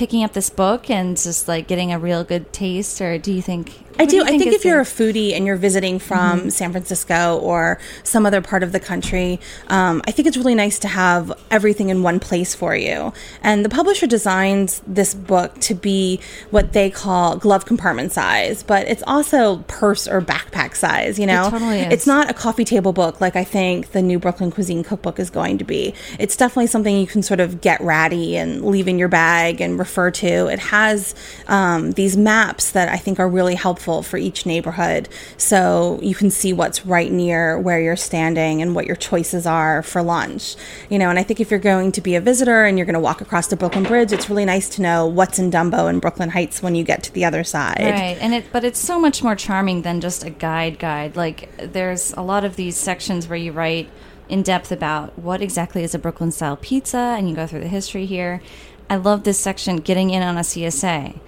picking 0.00 0.24
up 0.24 0.32
this 0.32 0.48
book 0.48 0.88
and 0.88 1.14
just 1.18 1.46
like 1.46 1.68
getting 1.68 1.92
a 1.92 1.98
real 1.98 2.24
good 2.24 2.50
taste, 2.54 3.02
or 3.02 3.18
do 3.18 3.30
you 3.30 3.42
think? 3.42 3.89
I 3.98 4.04
what 4.04 4.10
do. 4.10 4.22
I 4.24 4.38
think 4.38 4.52
if 4.52 4.64
you're 4.64 4.80
a 4.80 4.84
foodie 4.84 5.34
and 5.34 5.46
you're 5.46 5.56
visiting 5.56 5.98
from 5.98 6.20
Mm-hmm. 6.30 6.48
San 6.50 6.70
Francisco 6.70 7.38
or 7.38 7.78
some 8.02 8.24
other 8.24 8.40
part 8.40 8.62
of 8.62 8.72
the 8.72 8.80
country, 8.80 9.40
um, 9.68 10.00
I 10.06 10.12
think 10.12 10.28
it's 10.28 10.36
really 10.36 10.54
nice 10.54 10.78
to 10.80 10.88
have 10.88 11.32
everything 11.50 11.88
in 11.88 12.02
one 12.02 12.20
place 12.20 12.54
for 12.54 12.74
you. 12.76 13.12
And 13.42 13.64
the 13.64 13.68
publisher 13.68 14.06
designed 14.06 14.80
this 14.86 15.14
book 15.14 15.58
to 15.60 15.74
be 15.74 16.20
what 16.50 16.72
they 16.72 16.90
call 16.90 17.36
glove 17.36 17.66
compartment 17.66 18.12
size, 18.12 18.62
but 18.62 18.86
it's 18.86 19.02
also 19.06 19.58
purse 19.66 20.06
or 20.06 20.20
backpack 20.20 20.76
size. 20.76 21.18
You 21.18 21.26
know, 21.26 21.50
totally 21.50 21.80
is. 21.80 21.92
it's 21.92 22.06
not 22.06 22.30
a 22.30 22.34
coffee 22.34 22.64
table 22.64 22.92
book 22.92 23.20
like 23.20 23.36
I 23.36 23.44
think 23.44 23.92
the 23.92 24.02
new 24.02 24.18
Brooklyn 24.18 24.50
Cuisine 24.50 24.84
Cookbook 24.84 25.18
is 25.18 25.30
going 25.30 25.58
to 25.58 25.64
be. 25.64 25.94
It's 26.18 26.36
definitely 26.36 26.68
something 26.68 26.96
you 26.96 27.06
can 27.06 27.22
sort 27.22 27.40
of 27.40 27.60
get 27.60 27.80
ratty 27.80 28.36
and 28.36 28.64
leave 28.64 28.88
in 28.88 28.98
your 28.98 29.08
bag 29.08 29.60
and 29.60 29.78
refer 29.78 30.10
to. 30.12 30.46
It 30.46 30.58
has 30.58 31.14
um, 31.48 31.92
these 31.92 32.16
maps 32.16 32.70
that 32.72 32.88
I 32.88 32.96
think 32.96 33.18
are 33.18 33.28
really 33.28 33.54
helpful 33.54 33.79
for 33.80 34.16
each 34.16 34.46
neighborhood, 34.46 35.08
so 35.36 35.98
you 36.02 36.14
can 36.14 36.30
see 36.30 36.52
what's 36.52 36.86
right 36.86 37.10
near 37.10 37.58
where 37.58 37.80
you're 37.80 37.96
standing 37.96 38.62
and 38.62 38.74
what 38.74 38.86
your 38.86 38.96
choices 38.96 39.46
are 39.46 39.82
for 39.82 40.02
lunch. 40.02 40.56
You 40.88 40.98
know, 40.98 41.10
and 41.10 41.18
I 41.18 41.22
think 41.22 41.40
if 41.40 41.50
you're 41.50 41.60
going 41.60 41.92
to 41.92 42.00
be 42.00 42.14
a 42.14 42.20
visitor 42.20 42.64
and 42.64 42.78
you're 42.78 42.86
going 42.86 42.94
to 42.94 43.00
walk 43.00 43.20
across 43.20 43.46
the 43.46 43.56
Brooklyn 43.56 43.84
Bridge, 43.84 44.12
it's 44.12 44.28
really 44.28 44.44
nice 44.44 44.68
to 44.70 44.82
know 44.82 45.06
what's 45.06 45.38
in 45.38 45.50
Dumbo 45.50 45.88
and 45.88 46.00
Brooklyn 46.00 46.30
Heights 46.30 46.62
when 46.62 46.74
you 46.74 46.84
get 46.84 47.02
to 47.04 47.12
the 47.12 47.24
other 47.24 47.44
side. 47.44 47.80
Right, 47.80 48.18
and 48.20 48.34
it 48.34 48.46
but 48.52 48.64
it's 48.64 48.78
so 48.78 48.98
much 48.98 49.22
more 49.22 49.34
charming 49.34 49.82
than 49.82 50.00
just 50.00 50.24
a 50.24 50.30
guide 50.30 50.78
guide. 50.78 51.16
Like 51.16 51.50
there's 51.56 52.12
a 52.12 52.22
lot 52.22 52.44
of 52.44 52.56
these 52.56 52.76
sections 52.76 53.28
where 53.28 53.38
you 53.38 53.52
write 53.52 53.88
in 54.28 54.42
depth 54.42 54.70
about 54.70 55.18
what 55.18 55.42
exactly 55.42 55.82
is 55.82 55.94
a 55.94 55.98
Brooklyn 55.98 56.30
style 56.30 56.56
pizza, 56.56 57.16
and 57.18 57.28
you 57.28 57.34
go 57.34 57.46
through 57.46 57.60
the 57.60 57.68
history 57.68 58.06
here. 58.06 58.40
I 58.88 58.96
love 58.96 59.24
this 59.24 59.38
section, 59.38 59.76
getting 59.76 60.10
in 60.10 60.22
on 60.22 60.36
a 60.36 60.40
CSA, 60.40 61.18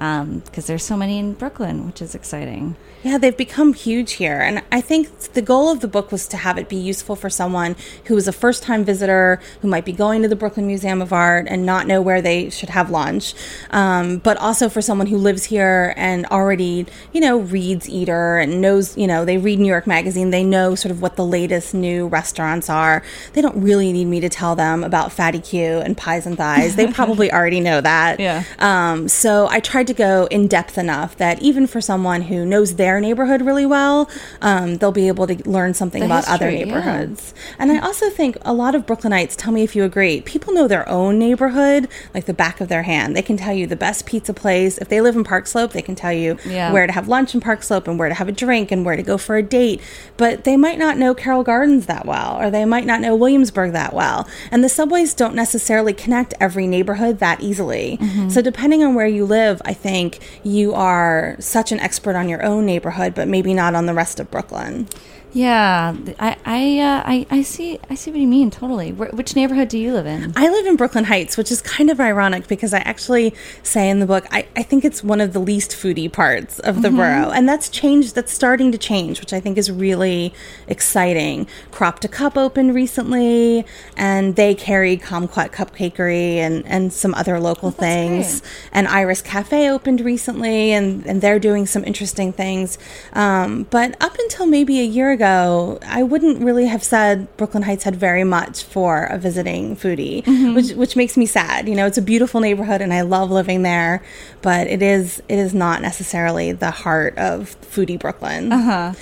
Um, 0.00 0.40
because 0.40 0.66
there's 0.66 0.82
so 0.82 0.96
many 0.96 1.18
in 1.18 1.34
Brooklyn, 1.34 1.86
which 1.86 2.00
is 2.00 2.14
exciting. 2.14 2.76
Yeah, 3.02 3.16
they've 3.16 3.36
become 3.36 3.72
huge 3.72 4.12
here. 4.12 4.40
And 4.40 4.62
I 4.70 4.80
think 4.80 5.32
the 5.32 5.40
goal 5.40 5.70
of 5.70 5.80
the 5.80 5.88
book 5.88 6.12
was 6.12 6.28
to 6.28 6.36
have 6.36 6.58
it 6.58 6.68
be 6.68 6.76
useful 6.76 7.16
for 7.16 7.30
someone 7.30 7.76
who 8.04 8.16
is 8.16 8.28
a 8.28 8.32
first 8.32 8.62
time 8.62 8.84
visitor, 8.84 9.40
who 9.62 9.68
might 9.68 9.86
be 9.86 9.92
going 9.92 10.20
to 10.22 10.28
the 10.28 10.36
Brooklyn 10.36 10.66
Museum 10.66 11.00
of 11.00 11.12
Art 11.12 11.46
and 11.48 11.64
not 11.64 11.86
know 11.86 12.02
where 12.02 12.20
they 12.20 12.50
should 12.50 12.68
have 12.70 12.90
lunch, 12.90 13.34
um, 13.70 14.18
but 14.18 14.36
also 14.36 14.68
for 14.68 14.82
someone 14.82 15.06
who 15.06 15.16
lives 15.16 15.44
here 15.44 15.94
and 15.96 16.26
already, 16.26 16.86
you 17.12 17.20
know, 17.20 17.38
reads 17.38 17.88
Eater 17.88 18.38
and 18.38 18.60
knows, 18.60 18.96
you 18.98 19.06
know, 19.06 19.24
they 19.24 19.38
read 19.38 19.58
New 19.58 19.68
York 19.68 19.86
Magazine. 19.86 20.30
They 20.30 20.44
know 20.44 20.74
sort 20.74 20.92
of 20.92 21.00
what 21.00 21.16
the 21.16 21.24
latest 21.24 21.72
new 21.72 22.06
restaurants 22.06 22.68
are. 22.68 23.02
They 23.32 23.40
don't 23.40 23.62
really 23.62 23.92
need 23.92 24.06
me 24.06 24.20
to 24.20 24.28
tell 24.28 24.54
them 24.54 24.84
about 24.84 25.10
Fatty 25.10 25.40
'Cue 25.40 25.78
and 25.78 25.96
Pies 25.96 26.26
and 26.26 26.36
Thighs. 26.36 26.76
They 26.76 26.88
probably 26.88 27.32
already 27.40 27.60
know 27.60 27.80
that. 27.80 28.20
Yeah. 28.20 28.44
Um, 28.58 29.08
so 29.08 29.48
I 29.50 29.60
tried 29.60 29.86
to 29.86 29.94
go 29.94 30.26
in 30.30 30.48
depth 30.48 30.76
enough 30.76 31.16
that 31.16 31.40
even 31.40 31.66
for 31.66 31.80
someone 31.80 32.22
who 32.22 32.44
knows 32.44 32.74
their 32.74 32.89
neighborhood 32.98 33.42
really 33.42 33.66
well, 33.66 34.08
um, 34.40 34.78
they'll 34.78 34.90
be 34.90 35.08
able 35.08 35.26
to 35.26 35.36
learn 35.48 35.74
something 35.74 36.00
The 36.00 36.06
about 36.06 36.26
other 36.28 36.48
history, 36.48 36.58
yeah. 36.60 36.64
neighborhoods. 36.64 37.34
And 37.58 37.70
I 37.70 37.78
also 37.78 38.08
think 38.08 38.38
a 38.40 38.54
lot 38.54 38.74
of 38.74 38.86
Brooklynites, 38.86 39.36
tell 39.36 39.52
me 39.52 39.62
if 39.62 39.76
you 39.76 39.84
agree, 39.84 40.22
people 40.22 40.54
know 40.54 40.66
their 40.66 40.88
own 40.88 41.18
neighborhood 41.18 41.88
like 42.14 42.24
the 42.24 42.32
back 42.32 42.60
of 42.62 42.68
their 42.68 42.84
hand. 42.84 43.14
They 43.14 43.22
can 43.22 43.36
tell 43.36 43.52
you 43.52 43.66
the 43.66 43.76
best 43.76 44.06
pizza 44.06 44.32
place. 44.32 44.78
If 44.78 44.88
they 44.88 45.02
live 45.02 45.14
in 45.14 45.24
Park 45.24 45.46
Slope, 45.46 45.72
they 45.72 45.82
can 45.82 45.94
tell 45.94 46.12
you 46.12 46.38
Yeah. 46.46 46.72
where 46.72 46.86
to 46.86 46.92
have 46.92 47.06
lunch 47.06 47.34
in 47.34 47.40
Park 47.42 47.62
Slope 47.62 47.86
and 47.86 47.98
where 47.98 48.08
to 48.08 48.14
have 48.14 48.28
a 48.28 48.32
drink 48.32 48.72
and 48.72 48.84
where 48.86 48.96
to 48.96 49.02
go 49.02 49.18
for 49.18 49.36
a 49.36 49.42
date. 49.42 49.80
But 50.16 50.44
they 50.44 50.56
might 50.56 50.78
not 50.78 50.96
know 50.96 51.14
Carroll 51.14 51.42
Gardens 51.42 51.84
that 51.86 52.06
well, 52.06 52.40
or 52.40 52.50
they 52.50 52.64
might 52.64 52.86
not 52.86 53.00
know 53.00 53.14
Williamsburg 53.14 53.72
that 53.72 53.92
well. 53.92 54.26
And 54.50 54.64
the 54.64 54.68
subways 54.68 55.12
don't 55.12 55.34
necessarily 55.34 55.92
connect 55.92 56.32
every 56.40 56.66
neighborhood 56.66 57.18
that 57.18 57.40
easily. 57.42 57.98
Mm-hmm. 58.00 58.28
So 58.30 58.40
depending 58.40 58.82
on 58.84 58.94
where 58.94 59.06
you 59.06 59.24
live, 59.24 59.60
I 59.64 59.74
think 59.74 60.20
you 60.42 60.72
are 60.74 61.36
such 61.40 61.72
an 61.72 61.80
expert 61.80 62.16
on 62.16 62.28
your 62.28 62.42
own 62.44 62.64
neighborhood, 62.64 62.79
but 63.14 63.28
maybe 63.28 63.54
not 63.54 63.74
on 63.74 63.86
the 63.86 63.94
rest 63.94 64.20
of 64.20 64.30
Brooklyn. 64.30 64.88
Yeah, 65.32 65.94
I 66.18 66.36
I, 66.44 66.78
uh, 66.80 67.02
I 67.06 67.26
I 67.30 67.42
see 67.42 67.78
I 67.88 67.94
see 67.94 68.10
what 68.10 68.18
you 68.18 68.26
mean 68.26 68.50
totally. 68.50 68.92
Where, 68.92 69.10
which 69.10 69.36
neighborhood 69.36 69.68
do 69.68 69.78
you 69.78 69.92
live 69.92 70.06
in? 70.06 70.32
I 70.36 70.48
live 70.48 70.66
in 70.66 70.74
Brooklyn 70.76 71.04
Heights, 71.04 71.36
which 71.36 71.52
is 71.52 71.62
kind 71.62 71.88
of 71.88 72.00
ironic 72.00 72.48
because 72.48 72.74
I 72.74 72.78
actually 72.78 73.34
say 73.62 73.88
in 73.88 74.00
the 74.00 74.06
book, 74.06 74.26
I, 74.32 74.48
I 74.56 74.64
think 74.64 74.84
it's 74.84 75.04
one 75.04 75.20
of 75.20 75.32
the 75.32 75.38
least 75.38 75.70
foodie 75.70 76.12
parts 76.12 76.58
of 76.58 76.82
the 76.82 76.90
borough. 76.90 77.30
And 77.30 77.48
that's 77.48 77.68
changed, 77.68 78.16
that's 78.16 78.32
starting 78.32 78.72
to 78.72 78.78
change, 78.78 79.20
which 79.20 79.32
I 79.32 79.38
think 79.38 79.56
is 79.56 79.70
really 79.70 80.34
exciting. 80.66 81.46
Crop 81.70 82.00
to 82.00 82.08
Cup 82.08 82.36
opened 82.36 82.74
recently, 82.74 83.64
and 83.96 84.34
they 84.34 84.54
carry 84.54 84.96
Kumquat 84.96 85.52
Cupcakery 85.52 86.36
and, 86.36 86.66
and 86.66 86.92
some 86.92 87.14
other 87.14 87.38
local 87.38 87.70
things. 87.70 88.42
And 88.72 88.88
Iris 88.88 89.22
Cafe 89.22 89.70
opened 89.70 90.00
recently, 90.00 90.72
and, 90.72 91.06
and 91.06 91.20
they're 91.20 91.38
doing 91.38 91.66
some 91.66 91.84
interesting 91.84 92.32
things. 92.32 92.78
Um, 93.12 93.68
but 93.70 93.96
up 94.02 94.16
until 94.18 94.46
maybe 94.46 94.80
a 94.80 94.84
year 94.84 95.12
ago, 95.12 95.19
I 95.22 96.02
wouldn't 96.02 96.42
really 96.42 96.66
have 96.66 96.82
said 96.82 97.34
Brooklyn 97.36 97.62
Heights 97.62 97.84
had 97.84 97.96
very 97.96 98.24
much 98.24 98.64
for 98.64 99.04
a 99.04 99.18
visiting 99.18 99.76
foodie, 99.76 100.26
which 100.54 100.72
which 100.72 100.96
makes 100.96 101.16
me 101.16 101.26
sad. 101.26 101.68
You 101.68 101.74
know, 101.74 101.86
it's 101.86 101.98
a 101.98 102.02
beautiful 102.02 102.40
neighborhood, 102.40 102.80
and 102.80 102.92
I 102.92 103.02
love 103.02 103.30
living 103.30 103.62
there, 103.62 104.02
but 104.42 104.66
it 104.66 104.82
is 104.82 105.22
it 105.28 105.38
is 105.38 105.54
not 105.54 105.82
necessarily 105.82 106.52
the 106.52 106.70
heart 106.70 107.16
of 107.18 107.56
foodie 107.62 107.98
Brooklyn. 107.98 108.52
Uh-huh. 108.52 108.92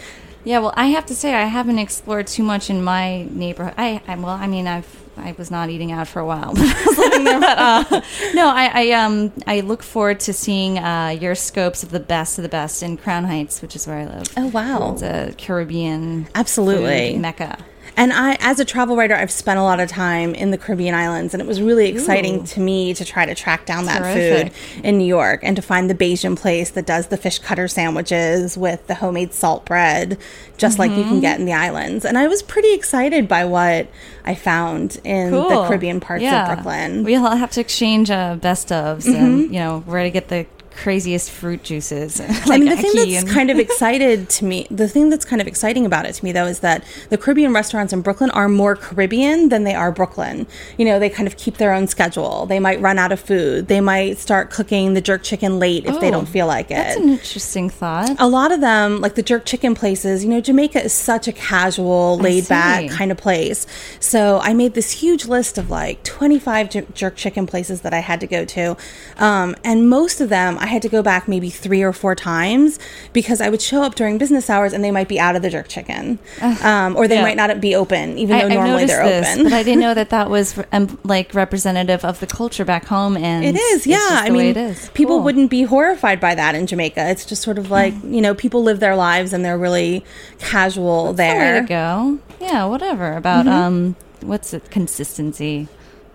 Yeah, 0.45 0.61
well, 0.61 0.73
I 0.77 0.87
have 0.87 1.05
to 1.07 1.15
say 1.15 1.35
I 1.35 1.45
haven't 1.45 1.79
explored 1.79 2.27
too 2.27 2.43
much 2.43 2.71
in 2.71 2.83
my 2.83 3.25
neighborhood. 3.25 3.75
I, 3.77 4.01
I 4.07 4.15
well, 4.17 4.31
I 4.35 4.47
mean, 4.47 4.67
I've 4.67 5.08
I 5.19 5.35
was 5.37 5.51
not 5.51 5.71
eating 5.71 5.93
out 5.93 6.09
for 6.09 6.21
a 6.21 6.27
while, 6.27 6.55
but 6.55 6.65
I 6.65 6.85
was 6.87 6.99
living 6.99 7.25
there. 7.25 7.41
But 7.41 7.59
uh, 7.59 8.01
no, 8.35 8.49
I, 8.49 8.71
I 8.75 8.91
um 8.93 9.33
I 9.47 9.61
look 9.61 9.83
forward 9.83 10.21
to 10.21 10.33
seeing 10.33 10.79
uh, 10.79 11.09
your 11.21 11.35
scopes 11.35 11.83
of 11.83 11.91
the 11.91 12.01
best 12.01 12.39
of 12.39 12.43
the 12.43 12.49
best 12.49 12.83
in 12.83 12.97
Crown 12.97 13.25
Heights, 13.25 13.63
which 13.63 13.77
is 13.77 13.87
where 13.87 13.99
I 13.99 14.07
live. 14.07 14.27
Oh 14.37 14.47
wow! 14.49 14.93
It's 14.93 15.03
a 15.03 15.35
Caribbean 15.37 16.29
Absolutely. 16.35 17.19
mecca. 17.19 17.59
And 17.99 18.13
I, 18.13 18.37
as 18.39 18.61
a 18.61 18.65
travel 18.65 18.97
writer, 18.97 19.15
I've 19.17 19.31
spent 19.33 19.59
a 19.59 19.63
lot 19.63 19.81
of 19.81 19.89
time 19.89 20.33
in 20.37 20.53
the 20.53 20.57
Caribbean 20.57 20.95
islands, 20.95 21.35
and 21.35 21.41
it 21.43 21.47
was 21.47 21.61
really 21.61 21.89
exciting 21.89 22.43
Ooh. 22.43 22.47
to 22.47 22.61
me 22.61 22.95
to 22.95 23.05
try 23.05 23.27
to 23.27 23.35
track 23.35 23.67
down 23.67 23.87
that 23.87 23.99
Terrific. 24.03 24.53
food 24.53 24.85
in 24.85 24.99
New 24.99 25.05
York 25.05 25.41
and 25.43 25.57
to 25.57 25.63
find 25.63 25.91
the 25.91 25.97
Bajan 25.97 26.39
place 26.39 26.71
that 26.71 26.87
does 26.87 27.09
the 27.09 27.17
fish 27.17 27.41
cutter 27.41 27.67
sandwiches 27.67 28.57
with 28.57 28.87
the 28.87 28.95
homemade 28.95 29.35
salt 29.35 29.65
bread, 29.67 30.17
just 30.59 30.79
like 30.79 30.93
you 30.93 30.99
Mm-hmm. 30.99 31.09
can 31.11 31.21
get 31.21 31.41
in 31.41 31.45
the 31.47 31.53
islands. 31.55 32.05
And 32.05 32.17
I 32.17 32.29
was 32.29 32.41
pretty 32.41 32.73
excited 32.73 33.27
by 33.27 33.45
what 33.45 33.89
I 34.25 34.37
found 34.37 35.01
in 35.03 35.33
the 35.33 35.65
Caribbean 35.67 35.99
parts 35.99 36.23
Yeah. 36.23 36.53
of 36.53 36.55
Brooklyn. 36.63 37.03
We'll 37.03 37.27
all 37.27 37.35
have 37.37 37.51
to 37.53 37.61
exchange 37.61 38.13
uh, 38.13 38.37
best 38.37 38.69
ofs 38.69 39.07
and 39.13 39.43
you 39.53 39.59
know 39.59 39.81
where 39.87 40.05
to 40.05 40.11
get 40.11 40.29
the 40.29 40.47
craziest 40.83 41.31
fruit 41.31 41.63
juices. 41.63 42.21
like 42.21 42.31
I 42.51 42.59
mean, 42.59 42.69
the 42.69 42.77
thing 42.77 42.95
that's 42.95 43.23
and- 43.25 43.29
kind 43.29 43.51
of 43.51 43.59
excited 43.67 44.29
to 44.31 44.45
me, 44.45 44.67
the 44.71 44.89
thing 44.89 45.11
that's 45.11 45.25
kind 45.25 45.41
of 45.43 45.49
exciting 45.49 45.85
about 45.87 46.07
it 46.07 46.15
to 46.15 46.25
me, 46.25 46.33
though, 46.33 46.47
is 46.47 46.61
that 46.61 46.85
the 47.11 47.19
Caribbean 47.19 47.53
restaurants 47.53 47.93
in 47.93 48.01
Brooklyn 48.03 48.31
are 48.31 48.49
more 48.49 48.77
Caribbean 48.77 49.49
than 49.49 49.65
they 49.65 49.75
are 49.75 49.91
Brooklyn. 49.93 50.47
You 50.77 50.85
know, 50.85 50.99
they 50.99 51.11
kind 51.11 51.27
of 51.27 51.37
keep 51.37 51.57
their 51.57 51.73
own 51.73 51.87
schedule. 51.89 52.47
They 52.47 52.61
might 52.61 52.81
run 52.81 52.99
out 52.99 53.13
of 53.13 53.21
food. 53.21 53.69
They 53.69 53.81
might 53.81 54.19
start 54.19 54.51
cooking 54.51 54.95
the 54.95 55.01
jerk 55.01 55.23
chicken 55.23 55.59
late 55.59 55.85
if 55.87 55.99
they 56.01 56.09
Oh, 56.09 56.13
don't 56.13 56.29
feel 56.29 56.47
like 56.47 56.71
it. 56.71 56.75
That's 56.75 56.97
an 56.97 57.09
interesting 57.09 57.69
thought. 57.71 58.17
a 58.19 58.27
lot 58.29 58.53
of 58.53 58.61
them, 58.61 59.01
like 59.01 59.15
the 59.15 59.23
jerk 59.23 59.45
chicken 59.45 59.75
places, 59.75 60.23
you 60.25 60.31
know, 60.31 60.41
Jamaica 60.41 60.83
is 60.85 60.93
such 60.93 61.29
a 61.29 61.33
casual, 61.33 62.19
laid 62.19 62.49
back 62.49 62.89
kind 62.91 63.11
of 63.11 63.19
place. 63.19 63.67
So 64.01 64.39
I 64.43 64.55
made 64.55 64.75
this 64.75 64.91
huge 64.93 65.27
list 65.27 65.59
of 65.59 65.71
like 65.71 66.03
25 66.05 66.71
j- 66.71 66.87
jerk 66.95 67.17
chicken 67.17 67.47
places 67.47 67.81
that 67.83 67.93
I 67.93 67.99
had 68.01 68.21
to 68.21 68.27
go 68.27 68.45
to. 68.45 68.77
Um, 69.19 69.55
and 69.65 69.89
most 69.91 70.21
of 70.21 70.29
them, 70.29 70.57
I 70.61 70.67
had 70.69 70.83
to 70.83 70.89
go 70.89 71.03
back 71.03 71.27
maybe 71.29 71.51
three 71.51 71.83
or 71.83 71.93
four 71.93 72.15
times 72.15 72.79
because 73.13 73.41
I 73.41 73.49
would 73.51 73.61
show 73.61 73.83
up 73.83 73.95
during 73.97 74.17
business 74.19 74.49
hours 74.49 74.73
and 74.73 74.85
they 74.85 74.91
might 74.91 75.09
be 75.09 75.19
out 75.21 75.35
of 75.37 75.43
the 75.43 75.51
jerk 75.51 75.69
chicken. 75.69 76.19
Um, 76.63 76.97
or 76.97 77.09
they 77.09 77.17
yeah. 77.17 77.23
might 77.23 77.37
not 77.37 77.61
be 77.61 77.75
open, 77.75 78.17
even 78.19 78.37
I, 78.37 78.43
though 78.43 78.55
normally 78.55 78.85
they're 78.87 79.05
this, 79.05 79.29
open. 79.33 79.45
but 79.45 79.53
I 79.53 79.63
didn't 79.63 79.81
know 79.81 79.95
that 79.95 80.11
that 80.17 80.31
was 80.31 80.59
um, 80.73 80.99
like 81.05 81.35
representative 81.35 82.05
of 82.05 82.21
the 82.21 82.27
culture 82.27 82.65
back 82.65 82.85
home. 82.87 83.17
And 83.17 83.45
It 83.45 83.57
is, 83.57 83.87
yeah. 83.87 83.99
I 84.03 84.31
mean, 84.31 84.47
it 84.47 84.57
is. 84.57 84.89
people 84.95 85.17
Cool. 85.17 85.25
wouldn't 85.25 85.51
be 85.51 85.63
horrified 85.63 86.21
by 86.21 86.35
that 86.35 86.55
in 86.55 86.67
Jamaica. 86.67 87.09
It's 87.11 87.25
just 87.27 87.43
sort 87.43 87.59
of 87.59 87.71
like 87.71 87.95
you 88.05 88.21
know, 88.21 88.35
people 88.35 88.63
live 88.63 88.79
their 88.81 88.97
lives 88.97 89.33
and 89.33 89.45
they're 89.45 89.59
really 89.59 90.05
casual 90.39 91.13
That's 91.13 91.35
the 91.35 91.39
there. 91.45 91.61
to 91.63 91.67
go. 91.67 92.19
Yeah, 92.41 92.65
whatever 92.67 93.17
about 93.17 93.47
Mm-hmm. 93.47 93.49
um, 93.55 93.97
what's 94.21 94.53
it? 94.55 94.71
Consistency. 94.71 95.69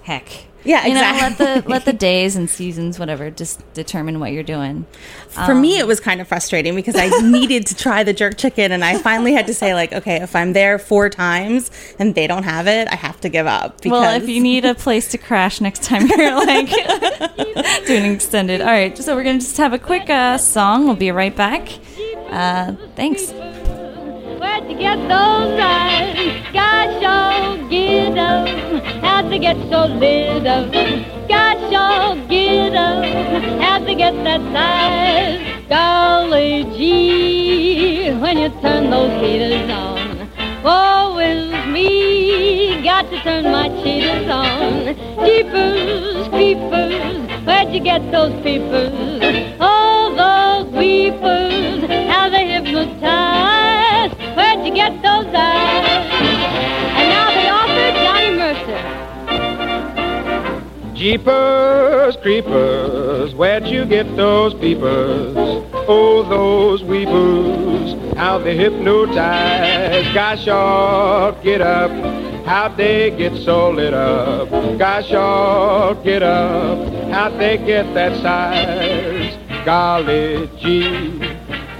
Heck. 0.03 0.45
Yeah, 0.65 0.85
You 0.85 0.93
know, 0.93 1.01
let 1.01 1.37
the 1.37 1.69
let 1.69 1.85
the 1.85 1.93
days 1.93 2.35
and 2.35 2.49
seasons, 2.49 2.97
whatever, 2.97 3.29
just 3.29 3.61
determine 3.73 4.19
what 4.19 4.31
you're 4.31 4.43
doing. 4.43 4.85
For 5.27 5.53
me, 5.55 5.77
it 5.77 5.87
was 5.87 5.99
kind 5.99 6.21
of 6.21 6.27
frustrating 6.27 6.75
because 6.75 6.95
I 6.95 7.09
needed 7.21 7.65
to 7.67 7.75
try 7.75 8.03
the 8.03 8.13
jerk 8.13 8.37
chicken, 8.37 8.71
and 8.71 8.83
I 8.83 8.97
finally 8.99 9.33
had 9.33 9.47
to 9.47 9.53
say, 9.53 9.73
like, 9.73 9.91
okay, 9.91 10.21
if 10.21 10.35
I'm 10.35 10.53
there 10.53 10.79
four 10.79 11.09
times 11.09 11.71
and 11.99 12.15
they 12.15 12.27
don't 12.27 12.43
have 12.43 12.67
it, 12.67 12.87
I 12.91 12.95
have 12.95 13.19
to 13.21 13.29
give 13.29 13.47
up. 13.47 13.81
Because 13.81 13.91
Well, 13.91 14.21
if 14.21 14.29
you 14.29 14.39
need 14.41 14.63
a 14.63 14.75
place 14.75 15.09
to 15.09 15.17
crash 15.17 15.59
next 15.59 15.83
time 15.83 16.07
you're 16.07 16.35
like 16.45 16.69
doing 17.87 18.13
extended. 18.13 18.61
All 18.61 18.67
right, 18.67 18.97
so 18.97 19.15
we're 19.15 19.23
gonna 19.23 19.39
just 19.39 19.57
have 19.57 19.73
a 19.73 19.79
quick 19.79 20.09
uh, 20.09 20.37
song. 20.37 20.85
We'll 20.85 20.95
be 20.95 21.11
right 21.11 21.35
back. 21.35 21.67
Uh, 22.29 22.73
thanks. 22.95 23.31
Where'd 24.43 24.69
you 24.69 24.77
get 24.77 24.97
those 25.07 25.57
eyes? 25.57 26.17
Gosh, 26.51 27.01
oh, 27.01 27.65
get 27.69 28.17
'em. 28.17 28.81
How'd 29.01 29.31
they 29.31 29.39
get 29.39 29.55
so 29.71 29.85
little? 29.85 30.65
Gosh, 31.29 31.63
oh, 31.83 32.21
get 32.27 32.73
'em. 32.73 33.61
How'd 33.61 33.87
they 33.87 33.95
get 33.95 34.13
that 34.25 34.41
size? 34.51 35.39
Golly 35.69 36.65
gee, 36.75 38.11
when 38.23 38.37
you 38.37 38.49
turn 38.61 38.89
those 38.89 39.15
heaters 39.21 39.69
on. 39.71 40.27
Woe 40.61 41.19
is 41.19 41.49
me, 41.67 42.83
got 42.83 43.09
to 43.11 43.21
turn 43.21 43.45
my 43.45 43.69
cheaters 43.81 44.29
on. 44.29 44.93
Jeepers, 45.25 46.27
creepers, 46.35 47.45
where'd 47.45 47.73
you 47.73 47.79
get 47.79 48.11
those 48.11 48.33
peepers? 48.43 49.55
Oh, 49.61 50.13
those 50.21 50.69
weepers, 50.73 51.89
how 52.11 52.29
they 52.29 52.45
hypnotize. 52.51 53.62
You 54.63 54.73
get 54.73 55.01
those 55.01 55.25
eyes? 55.27 55.87
And 56.95 57.09
now 57.09 57.27
they 57.35 57.49
offer 57.49 57.91
Johnny 58.03 58.31
Mercer. 58.37 58.81
Jeepers, 60.95 62.15
creepers, 62.21 63.35
where'd 63.35 63.67
you 63.67 63.83
get 63.83 64.15
those 64.15 64.53
peepers? 64.53 65.35
Oh, 65.35 66.23
those 66.29 66.81
weepers, 66.81 68.15
how 68.15 68.37
they 68.37 68.55
hypnotize. 68.55 70.13
Gosh, 70.13 70.47
oh, 70.47 71.37
get 71.43 71.59
up, 71.59 71.91
how'd 72.45 72.77
they 72.77 73.09
get 73.17 73.35
so 73.43 73.69
lit 73.71 73.93
up? 73.93 74.49
Gosh, 74.79 75.11
oh, 75.11 75.99
get 76.05 76.23
up, 76.23 76.87
how'd 77.11 77.37
they 77.37 77.57
get 77.57 77.93
that 77.95 78.15
size? 78.21 79.35
Golly 79.65 80.49
gee, 80.57 81.19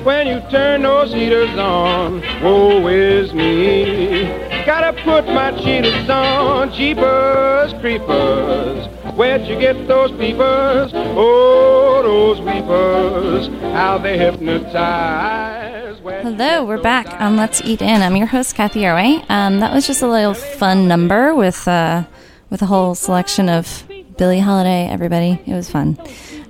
when 0.04 0.28
you 0.28 0.42
turn 0.50 0.82
those 0.82 1.13
heaters 1.13 1.58
on, 1.58 2.22
woe 2.42 2.88
is 2.88 3.34
me. 3.34 4.26
Gotta 4.66 4.94
put 5.04 5.26
my 5.28 5.52
cheaters 5.52 6.10
on, 6.10 6.74
jeepers, 6.74 7.74
creepers. 7.80 8.88
Where'd 9.16 9.48
you 9.48 9.60
get 9.60 9.88
those 9.88 10.12
peepers? 10.12 10.92
Oh, 10.94 12.02
those 12.04 12.42
weepers, 12.42 13.48
how 13.74 13.98
they 13.98 14.18
hypnotize. 14.18 16.02
Where'd 16.02 16.26
Hello, 16.26 16.66
we're 16.66 16.82
back 16.82 17.08
on 17.22 17.38
Let's 17.38 17.62
Eat 17.62 17.82
In. 17.82 18.02
I'm 18.02 18.16
your 18.18 18.28
host, 18.28 18.56
Cathy 18.56 18.82
Erway. 18.82 19.24
Um, 19.30 19.60
that 19.62 19.74
was 19.74 19.88
just 19.88 20.02
a 20.02 20.08
little 20.08 20.34
fun 20.34 20.88
number 20.88 21.34
with 21.34 21.68
uh, 21.68 22.04
with 22.50 22.62
a 22.62 22.66
whole 22.66 22.96
selection 22.96 23.48
of 23.48 23.86
Billie 24.17 24.39
Holiday. 24.39 24.88
Everybody, 24.89 25.39
it 25.45 25.54
was 25.54 25.69
fun. 25.69 25.97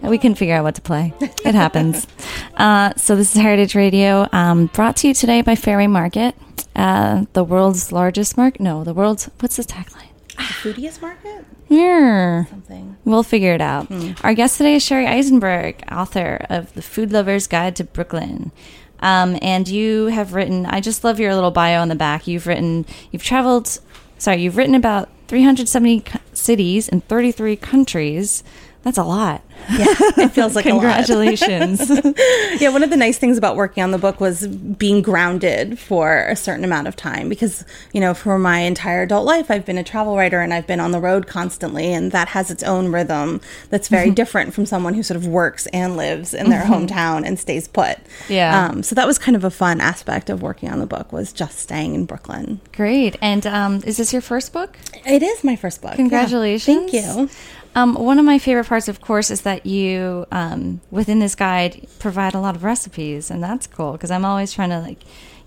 We 0.02 0.18
couldn't 0.18 0.36
figure 0.36 0.56
out 0.56 0.64
what 0.64 0.76
to 0.76 0.82
play. 0.82 1.14
It 1.22 1.56
happens. 1.56 2.08
uh, 2.58 2.94
so 2.98 3.16
this 3.16 3.36
is 3.36 3.42
Heritage 3.42 3.74
Radio, 3.76 4.28
um, 4.34 4.68
brought 4.68 4.98
to 4.98 5.08
you 5.08 5.14
today 5.14 5.42
by 5.42 5.56
Fairway 5.56 5.88
Market, 5.88 6.36
uh, 6.76 7.26
the 7.34 7.44
world's 7.44 7.92
largest 7.92 8.36
market. 8.36 8.60
No, 8.62 8.84
the 8.84 8.94
world's 8.94 9.30
what's 9.40 9.56
the 9.56 9.64
tagline? 9.64 10.10
The 10.36 10.44
foodiest 10.44 11.02
market, 11.02 11.46
Yeah. 11.70 12.46
something. 12.46 12.98
We'll 13.06 13.24
figure 13.24 13.54
it 13.54 13.62
out. 13.62 13.88
Our 14.24 14.34
guest 14.34 14.58
today 14.58 14.76
is 14.76 14.84
Sherri 14.84 15.06
Eisenberg, 15.08 15.84
author 15.92 16.46
of 16.50 16.74
The 16.74 16.82
Food 16.82 17.12
Lover's 17.12 17.48
Guide 17.48 17.76
to 17.78 17.84
Brooklyn. 17.84 18.52
Um, 19.00 19.38
and 19.42 19.68
you 19.68 20.08
have 20.08 20.34
written, 20.34 20.66
I 20.66 20.80
just 20.82 21.04
love 21.04 21.20
your 21.20 21.36
little 21.36 21.52
bio 21.52 21.82
on 21.82 21.90
the 21.90 21.96
back. 21.96 22.26
You've 22.26 22.48
written, 22.48 22.86
you've 23.12 23.24
traveled, 23.24 23.80
sorry, 24.18 24.42
you've 24.42 24.58
written 24.58 24.76
about 24.76 25.10
370 25.34 26.04
cities 26.34 26.88
in 26.88 27.02
33 27.02 27.56
countries, 27.56 28.44
That's 28.84 28.98
a 28.98 29.04
lot. 29.04 29.42
Yeah, 29.72 29.86
it 30.18 30.32
feels 30.34 30.56
like 30.56 30.66
a 30.66 30.70
lot. 30.74 30.82
Congratulations. 30.82 31.90
yeah, 32.62 32.68
one 32.70 32.84
of 32.84 32.90
the 32.90 32.98
nice 32.98 33.18
things 33.18 33.38
about 33.38 33.56
working 33.56 33.82
on 33.82 33.92
the 33.92 33.98
book 33.98 34.20
was 34.20 34.46
being 34.48 35.02
grounded 35.02 35.80
for 35.80 36.24
a 36.28 36.36
certain 36.36 36.66
amount 36.66 36.88
of 36.90 36.96
time 36.98 37.30
because, 37.30 37.64
you 37.94 38.02
know, 38.02 38.14
for 38.14 38.38
my 38.38 38.60
entire 38.60 39.04
adult 39.04 39.26
life, 39.26 39.50
I've 39.50 39.66
been 39.66 39.78
a 39.78 39.84
travel 39.86 40.18
writer 40.18 40.42
and 40.42 40.54
I've 40.54 40.68
been 40.68 40.82
on 40.82 40.92
the 40.92 41.00
road 41.00 41.28
constantly, 41.28 41.94
and 41.94 42.12
that 42.12 42.28
has 42.30 42.52
its 42.52 42.62
own 42.64 42.92
rhythm 42.92 43.40
that's 43.70 43.88
very 43.88 44.04
Mm-hmm. 44.08 44.14
different 44.16 44.54
from 44.54 44.66
someone 44.66 44.94
who 44.96 45.02
sort 45.02 45.16
of 45.16 45.26
works 45.28 45.66
and 45.68 45.96
lives 45.96 46.34
in 46.34 46.50
their 46.50 46.64
hometown 46.64 47.26
and 47.26 47.40
stays 47.40 47.70
put. 47.70 47.98
Yeah. 48.28 48.68
Um, 48.68 48.84
so 48.84 48.96
that 48.96 49.08
was 49.08 49.18
kind 49.18 49.38
of 49.38 49.46
a 49.46 49.50
fun 49.50 49.80
aspect 49.80 50.30
of 50.30 50.42
working 50.42 50.70
on 50.70 50.80
the 50.80 50.86
book 50.86 51.14
was 51.14 51.32
just 51.32 51.58
staying 51.60 51.96
in 51.96 52.04
Brooklyn. 52.06 52.60
Great. 52.74 53.16
And 53.22 53.48
um, 53.48 53.82
is 53.86 53.96
this 53.96 54.12
your 54.12 54.22
first 54.22 54.52
book? 54.52 54.76
It 55.06 55.24
is 55.24 55.42
my 55.42 55.56
first 55.56 55.82
book. 55.82 55.92
Yeah. 55.92 55.96
Congratulations. 55.96 56.92
Thank 56.92 56.94
you. 56.94 57.30
Um, 57.76 57.96
one 57.96 58.20
of 58.20 58.26
my 58.26 58.38
favorite 58.38 58.68
parts, 58.68 58.88
of 58.88 59.02
course, 59.02 59.32
is 59.32 59.42
that 59.42 59.66
you, 59.66 60.26
um, 60.32 60.82
within 60.92 61.20
this 61.20 61.34
guide, 61.34 61.88
provide 62.00 62.36
a 62.36 62.40
lot 62.40 62.56
of 62.56 62.64
recipes, 62.64 63.32
and 63.32 63.42
that's 63.42 63.66
cool 63.66 63.94
because 63.94 64.12
I'm 64.12 64.26
always 64.26 64.54
trying 64.54 64.70
to 64.70 64.80
like, 64.80 65.00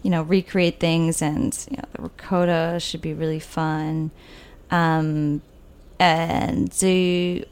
you 0.03 0.11
know, 0.11 0.23
recreate 0.23 0.81
things, 0.81 1.23
and 1.23 1.57
you 1.71 1.77
know, 1.77 1.85
the 1.93 2.03
ricotta 2.03 2.79
should 2.81 3.01
be 3.01 3.15
really 3.15 3.41
fun. 3.41 4.11
Um, 4.71 5.43
and 5.99 6.77
do 6.79 7.45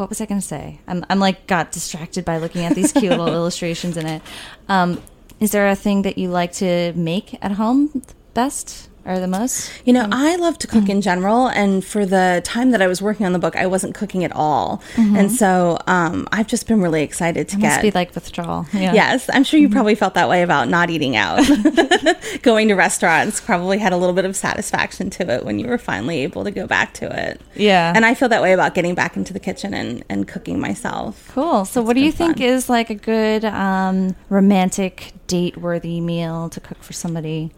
what 0.00 0.08
was 0.08 0.20
I 0.20 0.26
going 0.26 0.40
to 0.40 0.46
say? 0.46 0.80
I'm, 0.86 1.04
I'm 1.10 1.18
like 1.18 1.46
got 1.46 1.72
distracted 1.72 2.24
by 2.24 2.38
looking 2.38 2.64
at 2.64 2.74
these 2.74 2.90
cute 2.90 3.10
little 3.10 3.28
illustrations 3.34 3.98
in 3.98 4.06
it. 4.06 4.22
Um, 4.66 5.02
is 5.40 5.52
there 5.52 5.68
a 5.68 5.76
thing 5.76 6.02
that 6.02 6.16
you 6.16 6.30
like 6.30 6.52
to 6.54 6.94
make 6.94 7.36
at 7.42 7.52
home 7.52 8.02
best 8.34 8.88
or 9.06 9.18
the 9.18 9.26
most? 9.26 9.72
You 9.86 9.94
know, 9.94 10.06
I 10.12 10.36
love 10.36 10.58
to 10.58 10.66
cook 10.66 10.90
in 10.90 11.00
general, 11.00 11.46
and 11.48 11.82
for 11.82 12.04
the 12.04 12.42
time 12.44 12.70
that 12.72 12.82
I 12.82 12.86
was 12.86 13.00
working 13.00 13.24
on 13.24 13.32
the 13.32 13.38
book, 13.38 13.56
I 13.56 13.66
wasn't 13.66 13.94
cooking 13.94 14.24
at 14.24 14.32
all, 14.32 14.82
and 14.96 15.32
so 15.32 15.78
um, 15.86 16.28
I've 16.32 16.46
just 16.46 16.66
been 16.68 16.82
really 16.82 17.02
excited 17.02 17.48
to 17.48 17.56
It 17.56 17.60
must 17.60 17.76
get. 17.76 17.82
be 17.82 17.90
like 17.92 18.14
withdrawal. 18.14 18.66
Yeah. 18.74 18.92
Yes, 18.92 19.30
I'm 19.32 19.42
sure 19.42 19.58
you 19.58 19.70
probably 19.70 19.94
felt 19.94 20.12
that 20.14 20.28
way 20.28 20.42
about 20.42 20.68
not 20.68 20.90
eating 20.90 21.16
out. 21.16 21.40
Going 22.42 22.68
to 22.68 22.74
restaurants 22.74 23.40
probably 23.40 23.78
had 23.78 23.92
a 23.92 23.96
little 23.96 24.14
bit 24.14 24.24
of 24.26 24.36
satisfaction 24.36 25.08
to 25.10 25.28
it 25.30 25.44
when 25.46 25.58
you 25.58 25.66
were 25.66 25.78
finally 25.78 26.20
able 26.22 26.44
to 26.44 26.50
go 26.50 26.66
back 26.66 26.92
to 26.94 27.28
it. 27.28 27.40
Yeah. 27.56 27.92
And 27.96 28.04
I 28.04 28.14
feel 28.14 28.28
that 28.28 28.42
way 28.42 28.52
about 28.52 28.74
getting 28.74 28.94
back 28.94 29.16
into 29.16 29.32
the 29.32 29.40
kitchen 29.40 29.72
and, 29.74 30.04
and 30.08 30.28
cooking 30.28 30.60
myself. 30.60 31.30
Cool. 31.32 31.64
So, 31.64 31.80
It's 31.80 31.86
what 31.86 31.94
do 31.94 32.00
you 32.00 32.12
think 32.12 32.40
is 32.40 32.68
like 32.68 32.90
a 32.90 32.94
good 32.94 33.44
um, 33.46 34.14
romantic 34.28 35.12
date 35.26 35.56
worthy 35.56 36.00
meal 36.00 36.48
to 36.50 36.60
cook 36.60 36.82
for 36.82 36.92
somebody? 36.92 37.50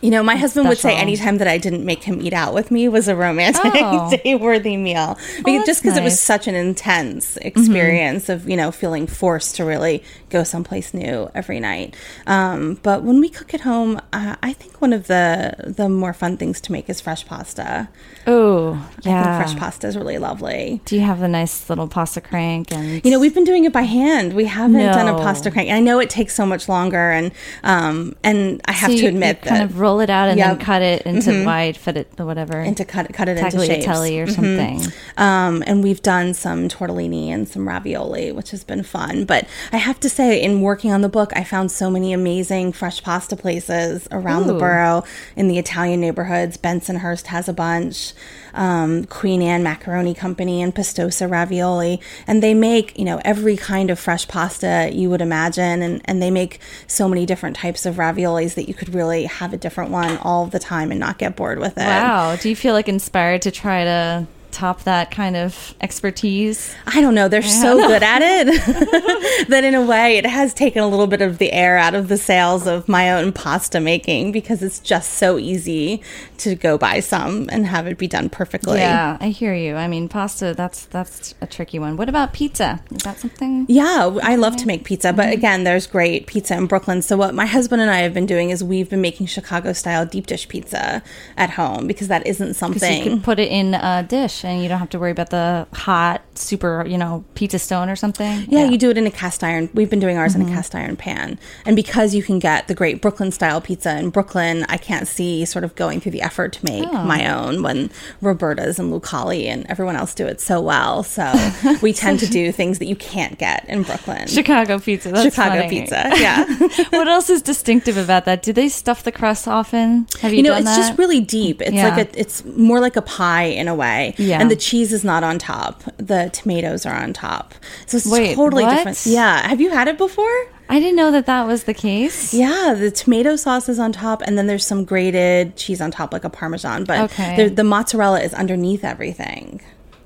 You 0.00 0.10
know, 0.10 0.22
my 0.22 0.36
husband 0.36 0.68
would 0.68 0.78
say 0.78 0.90
special. 0.90 1.00
anytime 1.02 1.38
that 1.38 1.48
I 1.48 1.58
didn't 1.58 1.84
make 1.84 2.04
him 2.04 2.20
eat 2.22 2.32
out 2.32 2.54
with 2.54 2.70
me 2.70 2.88
was 2.88 3.08
a 3.08 3.16
romantic 3.16 3.72
Oh. 3.74 4.10
day 4.24 4.34
worthy 4.36 4.76
meal. 4.76 5.16
Because 5.38 5.44
that's 5.56 5.66
just 5.66 5.82
because 5.82 5.96
it 5.98 6.04
was 6.04 6.20
such 6.20 6.46
an 6.46 6.54
intense 6.54 7.36
experience 7.38 8.28
of, 8.28 8.48
you 8.48 8.56
know, 8.56 8.70
feeling 8.70 9.06
forced 9.06 9.56
to 9.56 9.64
really 9.64 10.02
go 10.30 10.44
someplace 10.44 10.94
new 10.94 11.28
every 11.34 11.58
night. 11.58 11.96
Um, 12.26 12.78
but 12.82 13.02
when 13.02 13.20
we 13.20 13.28
cook 13.28 13.54
at 13.54 13.62
home, 13.62 14.00
uh, 14.12 14.36
I 14.42 14.52
think 14.52 14.80
one 14.80 14.92
of 14.92 15.08
the 15.08 15.54
the 15.66 15.88
more 15.88 16.12
fun 16.12 16.36
things 16.36 16.60
to 16.62 16.72
make 16.72 16.88
is 16.88 17.00
fresh 17.00 17.26
pasta. 17.26 17.88
Oh, 18.26 18.74
I 19.04 19.08
yeah. 19.08 19.22
think 19.38 19.48
fresh 19.48 19.58
pasta 19.60 19.86
is 19.88 19.96
really 19.96 20.18
lovely. 20.18 20.80
Do 20.84 20.94
you 20.94 21.02
have 21.02 21.18
the 21.18 21.28
nice 21.28 21.68
little 21.68 21.88
pasta 21.88 22.20
crank 22.20 22.70
and 22.72 23.04
You 23.04 23.10
know, 23.10 23.18
we've 23.18 23.34
been 23.34 23.44
doing 23.44 23.64
it 23.64 23.72
by 23.72 23.82
hand. 23.82 24.34
We 24.34 24.44
haven't 24.44 24.78
done 24.78 25.08
a 25.08 25.14
pasta 25.18 25.50
crank. 25.50 25.70
I 25.70 25.80
know 25.80 25.98
it 25.98 26.10
takes 26.10 26.34
so 26.34 26.44
much 26.46 26.68
longer, 26.68 27.10
and 27.10 27.32
um, 27.64 28.14
and 28.22 28.60
I 28.66 28.72
have 28.72 28.90
So 28.90 28.96
to 28.96 29.02
you- 29.02 29.08
admit 29.08 29.42
that 29.42 29.70
roll 29.88 30.00
it 30.00 30.10
out 30.10 30.28
and 30.28 30.38
then 30.38 30.58
cut 30.58 30.82
it 30.82 31.02
into 31.02 31.44
wide, 31.44 31.76
fit 31.76 31.96
it, 31.96 32.08
whatever, 32.18 32.58
and 32.58 32.76
to 32.76 32.84
cut 32.84 33.06
it, 33.08 33.12
cut 33.14 33.28
it 33.28 33.38
into 33.38 33.58
shapes. 33.66 33.86
or 33.88 34.26
Mhm. 34.26 34.34
something. 34.34 34.92
Um, 35.16 35.64
and 35.66 35.82
we've 35.82 36.02
done 36.02 36.34
some 36.34 36.68
tortellini 36.68 37.28
and 37.28 37.48
some 37.48 37.66
ravioli, 37.66 38.30
which 38.32 38.50
has 38.50 38.64
been 38.64 38.82
fun. 38.82 39.24
But 39.24 39.46
I 39.72 39.78
have 39.78 39.98
to 40.00 40.08
say, 40.08 40.40
in 40.42 40.60
working 40.60 40.92
on 40.92 41.00
the 41.00 41.08
book, 41.08 41.32
I 41.34 41.44
found 41.44 41.70
so 41.72 41.90
many 41.90 42.12
amazing 42.12 42.72
fresh 42.72 43.02
pasta 43.02 43.36
places 43.36 44.06
around 44.12 44.46
the 44.46 44.54
borough 44.54 45.04
in 45.36 45.48
the 45.48 45.58
Italian 45.58 46.00
neighborhoods. 46.00 46.56
Bensonhurst 46.56 47.26
has 47.26 47.48
a 47.48 47.52
bunch. 47.52 48.12
Um, 48.58 49.04
Queen 49.04 49.40
Anne 49.40 49.62
Macaroni 49.62 50.14
Company 50.14 50.60
and 50.60 50.74
Pastosa 50.74 51.30
Ravioli, 51.30 52.00
and 52.26 52.42
they 52.42 52.54
make 52.54 52.98
you 52.98 53.04
know 53.04 53.20
every 53.24 53.56
kind 53.56 53.88
of 53.88 53.98
fresh 53.98 54.26
pasta 54.26 54.90
you 54.92 55.08
would 55.10 55.22
imagine, 55.22 55.80
and 55.80 56.02
and 56.04 56.20
they 56.20 56.30
make 56.30 56.58
so 56.88 57.08
many 57.08 57.24
different 57.24 57.56
types 57.56 57.86
of 57.86 57.94
raviolis 57.96 58.54
that 58.54 58.66
you 58.66 58.74
could 58.74 58.92
really 58.92 59.24
have 59.24 59.52
a 59.52 59.56
different 59.56 59.90
one 59.92 60.18
all 60.18 60.46
the 60.46 60.58
time 60.58 60.90
and 60.90 60.98
not 60.98 61.18
get 61.18 61.36
bored 61.36 61.60
with 61.60 61.78
it. 61.78 61.86
Wow. 61.86 62.36
Do 62.36 62.48
you 62.48 62.56
feel 62.56 62.74
like 62.74 62.88
inspired 62.88 63.42
to 63.42 63.50
try 63.50 63.84
to 63.84 64.26
top 64.50 64.82
that 64.84 65.10
kind 65.10 65.36
of 65.36 65.74
expertise? 65.80 66.74
I 66.86 67.00
don't 67.00 67.14
know. 67.14 67.28
They're 67.28 67.42
so 67.42 67.76
good 67.76 68.02
at 68.02 68.22
it 68.22 68.46
that 69.48 69.64
in 69.64 69.74
a 69.74 69.84
way 69.84 70.16
it 70.16 70.26
has 70.26 70.54
taken 70.54 70.82
a 70.82 70.88
little 70.88 71.06
bit 71.06 71.22
of 71.22 71.38
the 71.38 71.52
air 71.52 71.78
out 71.78 71.94
of 71.94 72.08
the 72.08 72.16
sails 72.16 72.66
of 72.66 72.88
my 72.88 73.10
own 73.12 73.32
pasta 73.32 73.80
making 73.80 74.32
because 74.32 74.62
it's 74.62 74.78
just 74.78 75.14
so 75.14 75.38
easy 75.38 76.02
to 76.38 76.54
go 76.54 76.78
buy 76.78 77.00
some 77.00 77.48
and 77.50 77.66
have 77.66 77.86
it 77.86 77.98
be 77.98 78.06
done 78.06 78.28
perfectly. 78.28 78.78
Yeah, 78.78 79.16
I 79.20 79.28
hear 79.28 79.54
you. 79.54 79.74
I 79.74 79.88
mean, 79.88 80.08
pasta 80.08 80.54
that's 80.54 80.86
that's 80.86 81.34
a 81.40 81.46
tricky 81.46 81.78
one. 81.78 81.96
What 81.96 82.08
about 82.08 82.32
pizza? 82.32 82.80
Is 82.90 83.02
that 83.02 83.18
something? 83.18 83.66
Yeah, 83.68 84.18
I 84.22 84.36
love 84.36 84.56
to 84.56 84.66
make 84.66 84.84
pizza, 84.84 85.12
but 85.12 85.24
mm-hmm. 85.24 85.32
again, 85.32 85.64
there's 85.64 85.86
great 85.86 86.26
pizza 86.26 86.56
in 86.56 86.66
Brooklyn. 86.66 87.02
So 87.02 87.16
what 87.16 87.34
my 87.34 87.46
husband 87.46 87.82
and 87.82 87.90
I 87.90 87.98
have 87.98 88.14
been 88.14 88.26
doing 88.26 88.50
is 88.50 88.62
we've 88.62 88.88
been 88.88 89.00
making 89.00 89.26
Chicago 89.26 89.72
style 89.72 90.06
deep 90.06 90.26
dish 90.26 90.48
pizza 90.48 91.02
at 91.36 91.50
home 91.50 91.86
because 91.86 92.08
that 92.08 92.26
isn't 92.26 92.54
something. 92.54 93.04
you 93.04 93.10
could 93.10 93.24
put 93.24 93.38
it 93.38 93.50
in 93.50 93.74
a 93.74 94.04
dish 94.08 94.37
and 94.44 94.62
you 94.62 94.68
don't 94.68 94.78
have 94.78 94.90
to 94.90 94.98
worry 94.98 95.10
about 95.10 95.30
the 95.30 95.66
hot, 95.72 96.22
super, 96.34 96.84
you 96.86 96.98
know, 96.98 97.24
pizza 97.34 97.58
stone 97.58 97.88
or 97.88 97.96
something. 97.96 98.46
Yeah, 98.48 98.64
you 98.66 98.78
do 98.78 98.90
it 98.90 98.98
in 98.98 99.06
a 99.06 99.10
cast 99.10 99.42
iron. 99.42 99.68
We've 99.74 99.90
been 99.90 100.00
doing 100.00 100.18
ours 100.18 100.34
in 100.34 100.40
a 100.40 100.44
mm-hmm. 100.44 100.54
cast 100.54 100.74
iron 100.74 100.96
pan. 100.96 101.38
And 101.64 101.76
because 101.76 102.14
you 102.14 102.22
can 102.22 102.38
get 102.38 102.68
the 102.68 102.74
great 102.74 103.00
Brooklyn 103.02 103.32
style 103.32 103.60
pizza 103.60 103.96
in 103.98 104.10
Brooklyn, 104.10 104.64
I 104.68 104.76
can't 104.76 105.08
see 105.08 105.44
sort 105.44 105.64
of 105.64 105.74
going 105.74 106.00
through 106.00 106.12
the 106.12 106.22
effort 106.22 106.52
to 106.54 106.64
make 106.64 106.88
Oh. 106.90 107.04
my 107.04 107.28
own 107.32 107.62
when 107.62 107.90
Roberta's 108.20 108.78
and 108.78 108.92
Lucali 108.92 109.44
and 109.46 109.66
everyone 109.68 109.96
else 109.96 110.14
do 110.14 110.26
it 110.26 110.40
so 110.40 110.60
well. 110.60 111.02
So 111.02 111.32
we 111.82 111.92
tend 111.92 112.20
to 112.20 112.26
do 112.26 112.52
things 112.52 112.78
that 112.78 112.86
you 112.86 112.96
can't 112.96 113.38
get 113.38 113.64
in 113.68 113.82
Brooklyn. 113.82 114.26
Chicago 114.28 114.78
pizza. 114.78 115.10
That's 115.10 115.24
Chicago 115.34 115.62
funny. 115.62 115.80
pizza, 115.80 116.10
yeah. 116.16 116.44
what 116.90 117.08
else 117.08 117.30
is 117.30 117.42
distinctive 117.42 117.96
about 117.96 118.24
that? 118.26 118.42
Do 118.42 118.52
they 118.52 118.68
stuff 118.68 119.02
the 119.02 119.12
crust 119.12 119.48
often? 119.48 120.06
Have 120.20 120.32
you, 120.32 120.38
you 120.38 120.42
know, 120.44 120.54
it's 120.54 120.64
that? 120.66 120.76
just 120.76 120.98
really 120.98 121.20
deep. 121.20 121.60
It's 121.60 121.72
Yeah. 121.72 121.88
like 121.88 122.14
a, 122.14 122.20
it's 122.20 122.44
more 122.44 122.80
like 122.80 122.96
a 122.96 123.02
pie 123.02 123.44
in 123.44 123.68
a 123.68 123.74
way. 123.74 124.14
Yeah. 124.18 124.27
And 124.36 124.50
the 124.50 124.56
cheese 124.56 124.92
is 124.92 125.04
not 125.04 125.24
on 125.24 125.38
top. 125.38 125.82
The 125.96 126.30
tomatoes 126.32 126.84
are 126.86 126.94
on 126.94 127.12
top. 127.12 127.54
So 127.86 127.96
it's 127.96 128.06
Wait, 128.10 128.34
totally 128.34 128.64
what? 128.64 128.74
different. 128.76 129.06
Yeah. 129.06 129.46
Have 129.48 129.60
you 129.60 129.70
had 129.70 129.88
it 129.88 129.96
before? 129.98 130.46
I 130.68 130.78
didn't 130.80 130.96
know 130.96 131.10
that 131.12 131.24
that 131.26 131.46
was 131.46 131.64
the 131.64 131.72
case. 131.74 132.34
Yeah, 132.34 132.74
the 132.78 132.90
tomato 132.90 133.36
sauce 133.36 133.70
is 133.70 133.78
on 133.78 133.90
top, 133.92 134.20
and 134.22 134.36
then 134.36 134.46
there's 134.48 134.66
some 134.66 134.84
grated 134.84 135.56
cheese 135.56 135.80
on 135.80 135.90
top, 135.90 136.12
like 136.12 136.24
a 136.24 136.28
parmesan. 136.30 136.84
But 136.84 137.10
Okay. 137.10 137.44
the, 137.48 137.54
the 137.54 137.64
mozzarella 137.64 138.20
is 138.20 138.34
underneath 138.34 138.84
everything. 138.84 139.62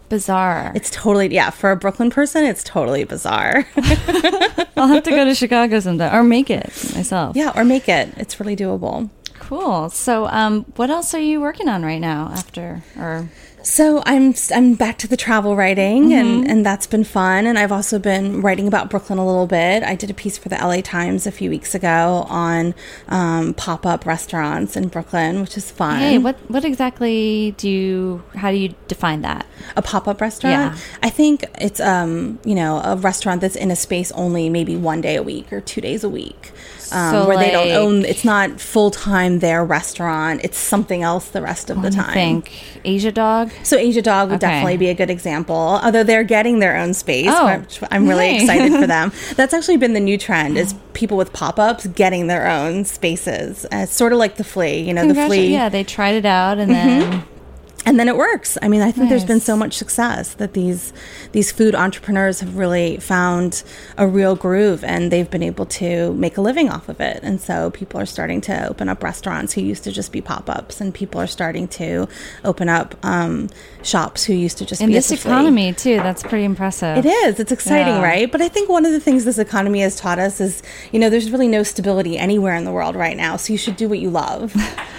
Bizarre. 0.08 0.70
It's 0.74 0.90
totally 0.90 1.34
yeah. 1.34 1.50
For 1.50 1.70
a 1.72 1.76
Brooklyn 1.76 2.10
person, 2.10 2.44
it's 2.44 2.62
totally 2.62 3.02
bizarre. 3.04 3.66
I'll 4.76 4.88
have 4.88 5.02
to 5.04 5.10
go 5.10 5.24
to 5.24 5.34
Chicago 5.34 5.80
sometime 5.80 6.14
or 6.14 6.22
make 6.22 6.50
it 6.50 6.66
myself. 6.94 7.34
yeah, 7.34 7.50
or 7.56 7.64
make 7.64 7.88
it. 7.88 8.10
It's 8.18 8.38
really 8.38 8.54
doable. 8.54 9.08
Cool. 9.38 9.88
So, 9.90 10.26
um, 10.28 10.64
what 10.76 10.90
else 10.90 11.14
are 11.14 11.20
you 11.20 11.40
working 11.40 11.68
on 11.68 11.82
right 11.82 12.00
now 12.00 12.30
after 12.32 12.82
or 12.98 13.28
So 13.64 14.02
I'm 14.06 14.34
I'm 14.54 14.74
back 14.74 14.98
to 14.98 15.08
the 15.08 15.16
travel 15.16 15.54
writing, 15.56 16.08
Mm-hmm. 16.10 16.12
and 16.12 16.48
and 16.50 16.66
that's 16.66 16.86
been 16.86 17.04
fun. 17.04 17.46
And 17.46 17.58
I've 17.58 17.72
also 17.72 17.98
been 17.98 18.40
writing 18.42 18.66
about 18.66 18.90
Brooklyn 18.90 19.18
a 19.18 19.26
little 19.26 19.46
bit. 19.46 19.82
I 19.82 19.94
did 19.94 20.10
a 20.10 20.14
piece 20.14 20.36
for 20.36 20.48
the 20.48 20.56
LA 20.56 20.80
Times 20.80 21.26
a 21.26 21.32
few 21.32 21.48
weeks 21.50 21.74
ago 21.74 22.26
on 22.28 22.74
um, 23.08 23.54
pop 23.54 23.86
up 23.86 24.04
restaurants 24.04 24.76
in 24.76 24.88
Brooklyn, 24.88 25.40
which 25.40 25.56
is 25.56 25.70
fun. 25.70 25.98
Hey, 26.00 26.18
what 26.18 26.36
what 26.50 26.64
exactly 26.64 27.54
do 27.56 27.68
you 27.68 28.22
how 28.34 28.50
do 28.50 28.56
you 28.56 28.74
define 28.88 29.22
that? 29.22 29.46
a 29.76 29.82
pop-up 29.82 30.20
restaurant 30.20 30.52
Yeah. 30.74 30.78
i 31.04 31.08
think 31.08 31.44
it's 31.60 31.78
um 31.78 32.40
you 32.44 32.54
know 32.54 32.80
a 32.84 32.96
restaurant 32.96 33.40
that's 33.40 33.54
in 33.54 33.70
a 33.70 33.76
space 33.76 34.10
only 34.12 34.48
maybe 34.50 34.76
one 34.76 35.00
day 35.00 35.14
a 35.14 35.22
week 35.22 35.52
or 35.52 35.60
two 35.60 35.80
days 35.80 36.02
a 36.02 36.08
week 36.08 36.50
um, 36.94 37.10
So, 37.14 37.26
where 37.28 37.38
they 37.38 37.50
don't 37.50 37.70
own 37.72 38.04
it's 38.04 38.24
not 38.24 38.60
full-time 38.60 39.38
their 39.40 39.64
restaurant 39.64 40.40
it's 40.44 40.58
something 40.58 41.02
else 41.02 41.28
the 41.28 41.42
rest 41.42 41.70
of 41.70 41.82
the 41.82 41.90
time 41.90 42.12
think 42.12 42.52
Asia 42.84 43.12
Dog. 43.12 43.50
so 43.62 43.76
asia 43.76 44.02
dog 44.02 44.28
would 44.30 44.36
Okay. 44.42 44.46
definitely 44.46 44.76
be 44.76 44.88
a 44.88 44.94
good 44.94 45.10
example 45.10 45.78
although 45.82 46.02
they're 46.04 46.24
getting 46.24 46.58
their 46.58 46.76
own 46.76 46.94
space 46.94 47.28
Oh, 47.30 47.58
which 47.58 47.80
i'm 47.90 48.08
really 48.08 48.26
yay. 48.26 48.40
excited 48.40 48.72
for 48.72 48.86
them 48.86 49.12
that's 49.36 49.54
actually 49.54 49.76
been 49.78 49.92
the 49.94 50.00
new 50.00 50.18
trend 50.18 50.56
is 50.58 50.74
people 50.92 51.16
with 51.16 51.32
pop-ups 51.32 51.86
getting 51.88 52.26
their 52.26 52.46
own 52.48 52.84
spaces 52.84 53.66
uh, 53.72 53.86
sort 53.86 54.12
of 54.12 54.18
like 54.18 54.36
the 54.36 54.44
flea 54.44 54.80
you 54.80 54.92
know 54.94 55.06
the 55.06 55.14
flea 55.14 55.52
Yeah, 55.52 55.68
they 55.68 55.84
tried 55.84 56.14
it 56.16 56.26
out 56.26 56.58
and 56.58 56.70
then 56.70 57.24
and 57.84 57.98
then 57.98 58.06
it 58.06 58.16
works. 58.16 58.56
I 58.62 58.68
mean, 58.68 58.80
I 58.80 58.92
think 58.92 59.08
there's 59.08 59.24
been 59.24 59.40
so 59.40 59.56
much 59.56 59.74
success 59.76 60.34
that 60.34 60.52
these 60.54 60.92
these 61.32 61.50
food 61.50 61.74
entrepreneurs 61.74 62.38
have 62.38 62.56
really 62.56 62.98
found 62.98 63.64
a 63.98 64.06
real 64.06 64.36
groove, 64.36 64.84
and 64.84 65.10
they've 65.10 65.28
been 65.28 65.42
able 65.42 65.66
to 65.66 66.12
make 66.14 66.36
a 66.36 66.40
living 66.40 66.68
off 66.68 66.88
of 66.88 67.00
it. 67.00 67.18
And 67.24 67.40
so 67.40 67.70
people 67.72 67.98
are 68.00 68.06
starting 68.06 68.40
to 68.42 68.68
open 68.68 68.88
up 68.88 69.02
restaurants 69.02 69.54
who 69.54 69.62
used 69.62 69.82
to 69.84 69.90
just 69.90 70.12
be 70.12 70.20
pop 70.20 70.48
ups, 70.48 70.80
and 70.80 70.94
people 70.94 71.20
are 71.20 71.26
starting 71.26 71.66
to 71.68 72.06
open 72.44 72.68
up 72.68 72.94
um, 73.04 73.48
shops 73.82 74.22
who 74.24 74.32
used 74.32 74.58
to 74.58 74.64
just 74.64 74.80
In 74.80 74.86
be 74.88 74.94
this 74.94 75.10
economy, 75.10 75.72
too, 75.72 75.96
that's 75.96 76.22
pretty 76.22 76.44
impressive. 76.44 76.98
It 76.98 77.06
is. 77.06 77.40
It's 77.40 77.50
exciting, 77.50 77.94
Yeah. 77.94 78.02
right? 78.04 78.30
But 78.30 78.42
I 78.42 78.48
think 78.48 78.68
one 78.68 78.86
of 78.86 78.92
the 78.92 79.00
things 79.00 79.24
this 79.24 79.38
economy 79.38 79.80
has 79.80 79.96
taught 79.96 80.20
us 80.20 80.40
is, 80.40 80.62
you 80.92 81.00
know, 81.00 81.10
there's 81.10 81.32
really 81.32 81.48
no 81.48 81.64
stability 81.64 82.16
anywhere 82.16 82.54
in 82.54 82.64
the 82.64 82.72
world 82.72 82.94
right 82.94 83.16
now. 83.16 83.36
So 83.36 83.52
you 83.52 83.58
should 83.58 83.76
do 83.76 83.88
what 83.88 83.98
you 83.98 84.10
love, 84.10 84.54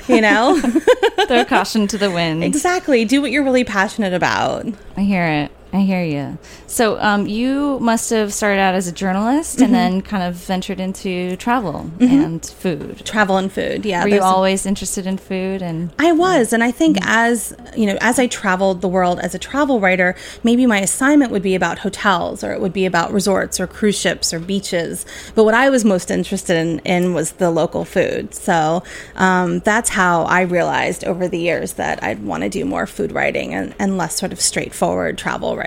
you 0.10 0.20
know? 0.20 0.60
Throw 1.28 1.46
caution 1.46 1.88
to 1.88 1.98
the 1.98 2.12
wind. 2.12 2.44
exactly. 2.54 2.63
Do 3.06 3.22
what 3.22 3.32
you're 3.32 3.44
really 3.44 3.64
passionate 3.64 4.14
about. 4.14 4.66
I 4.96 5.02
hear 5.02 5.26
it. 5.26 5.52
I 5.74 5.80
hear 5.80 6.04
you. 6.04 6.38
So, 6.68 7.00
um, 7.02 7.26
you 7.26 7.80
must 7.80 8.12
have 8.12 8.32
started 8.32 8.60
out 8.60 8.76
as 8.76 8.88
a 8.88 8.92
journalist 8.92 9.58
Mm-hmm. 9.58 9.64
and 9.66 9.74
then 9.74 10.02
kind 10.04 10.22
of 10.24 10.36
ventured 10.36 10.80
into 10.80 11.36
travel 11.38 11.90
and 12.00 12.46
food. 12.46 13.04
Travel 13.06 13.38
and 13.38 13.52
food. 13.52 13.84
Yeah. 13.86 14.04
Were 14.04 14.10
you 14.10 14.22
always 14.22 14.66
interested 14.68 15.08
in 15.08 15.18
food? 15.18 15.62
And 15.64 15.92
I 15.98 16.12
was, 16.12 16.54
and 16.54 16.64
I 16.64 16.70
think 16.72 16.98
as 17.02 17.56
you 17.76 17.88
know, 17.88 17.98
as 18.02 18.20
I 18.20 18.28
traveled 18.28 18.82
the 18.82 18.88
world 18.88 19.20
as 19.20 19.34
a 19.34 19.40
travel 19.40 19.80
writer, 19.80 20.16
maybe 20.44 20.66
my 20.68 20.80
assignment 20.80 21.32
would 21.32 21.42
be 21.42 21.56
about 21.56 21.80
hotels, 21.80 22.44
or 22.44 22.52
it 22.54 22.62
would 22.62 22.74
be 22.74 22.86
about 22.86 23.12
resorts, 23.12 23.60
or 23.60 23.66
cruise 23.66 23.98
ships, 23.98 24.32
or 24.34 24.40
beaches. 24.40 25.06
But 25.34 25.44
what 25.44 25.56
I 25.56 25.70
was 25.72 25.84
most 25.84 26.12
interested 26.12 26.56
in, 26.58 26.80
in 26.80 27.14
was 27.16 27.34
the 27.34 27.50
local 27.50 27.84
food. 27.84 28.36
So 28.36 28.84
um, 29.16 29.60
that's 29.60 29.90
how 29.90 30.24
I 30.26 30.42
realized 30.42 31.04
over 31.04 31.28
the 31.28 31.40
years 31.40 31.74
that 31.74 32.04
I'd 32.04 32.24
want 32.24 32.44
to 32.44 32.50
do 32.50 32.64
more 32.64 32.86
food 32.86 33.12
writing 33.12 33.54
and, 33.56 33.74
and 33.80 33.98
less 33.98 34.16
sort 34.20 34.32
of 34.32 34.40
straightforward 34.40 35.18
travel 35.18 35.56
writing. 35.56 35.63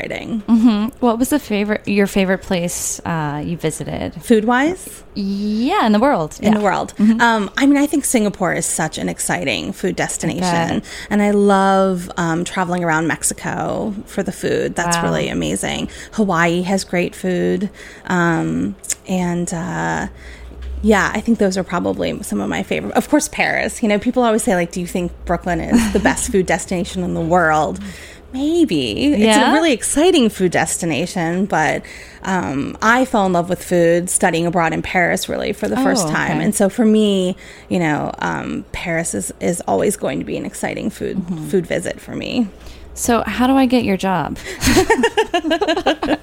What 1.00 1.18
was 1.18 1.30
the 1.30 1.38
favorite 1.38 1.87
your 1.88 2.06
favorite 2.06 2.42
place 2.42 3.00
uh, 3.04 3.42
you 3.44 3.56
visited? 3.56 4.14
Food 4.22 4.44
wise. 4.44 5.02
Yeah, 5.14 5.87
in 5.87 5.92
the 5.92 5.98
world. 5.98 6.38
in 6.40 6.52
Yeah. 6.52 6.59
the 6.59 6.64
world. 6.64 6.92
Um, 6.98 7.50
I 7.56 7.66
mean, 7.66 7.76
I 7.78 7.87
think 7.87 8.04
Singapore 8.04 8.52
is 8.52 8.66
such 8.66 8.98
an 8.98 9.09
exciting 9.09 9.72
food 9.72 9.96
destination, 9.96 10.80
bet. 10.80 10.85
and 11.11 11.22
I 11.22 11.30
love 11.30 12.11
um, 12.16 12.44
traveling 12.44 12.85
around 12.85 13.06
Mexico 13.06 13.94
for 14.06 14.22
the 14.22 14.32
food. 14.32 14.74
That's 14.74 14.96
Wow. 14.98 15.04
really 15.04 15.28
amazing. 15.28 15.88
Hawaii 16.12 16.62
has 16.62 16.85
great 16.85 17.14
food, 17.14 17.70
um, 18.06 18.76
and. 19.09 19.52
Uh, 19.52 20.09
yeah, 20.82 21.11
I 21.12 21.20
think 21.20 21.38
those 21.38 21.56
are 21.56 21.64
probably 21.64 22.22
some 22.22 22.40
of 22.40 22.48
my 22.50 22.62
favorite. 22.62 22.92
Of 22.94 23.09
course, 23.09 23.28
Paris. 23.28 23.82
You 23.82 23.88
know, 23.88 23.98
people 23.98 24.22
always 24.22 24.42
say, 24.44 24.54
like, 24.54 24.70
do 24.72 24.80
you 24.80 24.87
think 24.87 25.11
Brooklyn 25.24 25.59
is 25.61 25.92
the 25.94 25.98
best 25.98 26.30
food 26.32 26.46
destination 26.46 27.02
in 27.02 27.14
the 27.14 27.20
world? 27.20 27.80
Maybe. 28.32 29.14
It's 29.14 29.36
a 29.36 29.52
really 29.52 29.72
exciting 29.72 30.28
food 30.28 30.52
destination, 30.52 31.46
but 31.46 31.82
um, 32.22 32.76
I 32.82 33.04
fell 33.04 33.24
in 33.26 33.32
love 33.32 33.48
with 33.48 33.62
food 33.64 34.10
studying 34.10 34.46
abroad 34.46 34.72
in 34.72 34.82
Paris, 34.82 35.28
really, 35.28 35.52
for 35.52 35.68
the 35.68 35.76
first 35.76 36.06
Oh, 36.06 36.10
time. 36.10 36.32
okay. 36.38 36.44
And 36.44 36.54
so 36.54 36.68
for 36.68 36.84
me, 36.84 37.36
you 37.68 37.78
know, 37.78 38.12
um, 38.18 38.64
Paris 38.72 39.14
is, 39.14 39.32
is 39.40 39.60
always 39.62 39.96
going 39.96 40.18
to 40.18 40.24
be 40.24 40.36
an 40.36 40.44
exciting 40.44 40.90
food 40.90 41.16
Mm-hmm. 41.16 41.48
food 41.48 41.66
visit 41.66 42.00
for 42.00 42.14
me. 42.14 42.48
So, 42.96 43.22
how 43.26 43.46
do 43.46 43.52
I 43.54 43.66
get 43.66 43.85
your 43.85 43.96
job? 43.96 44.38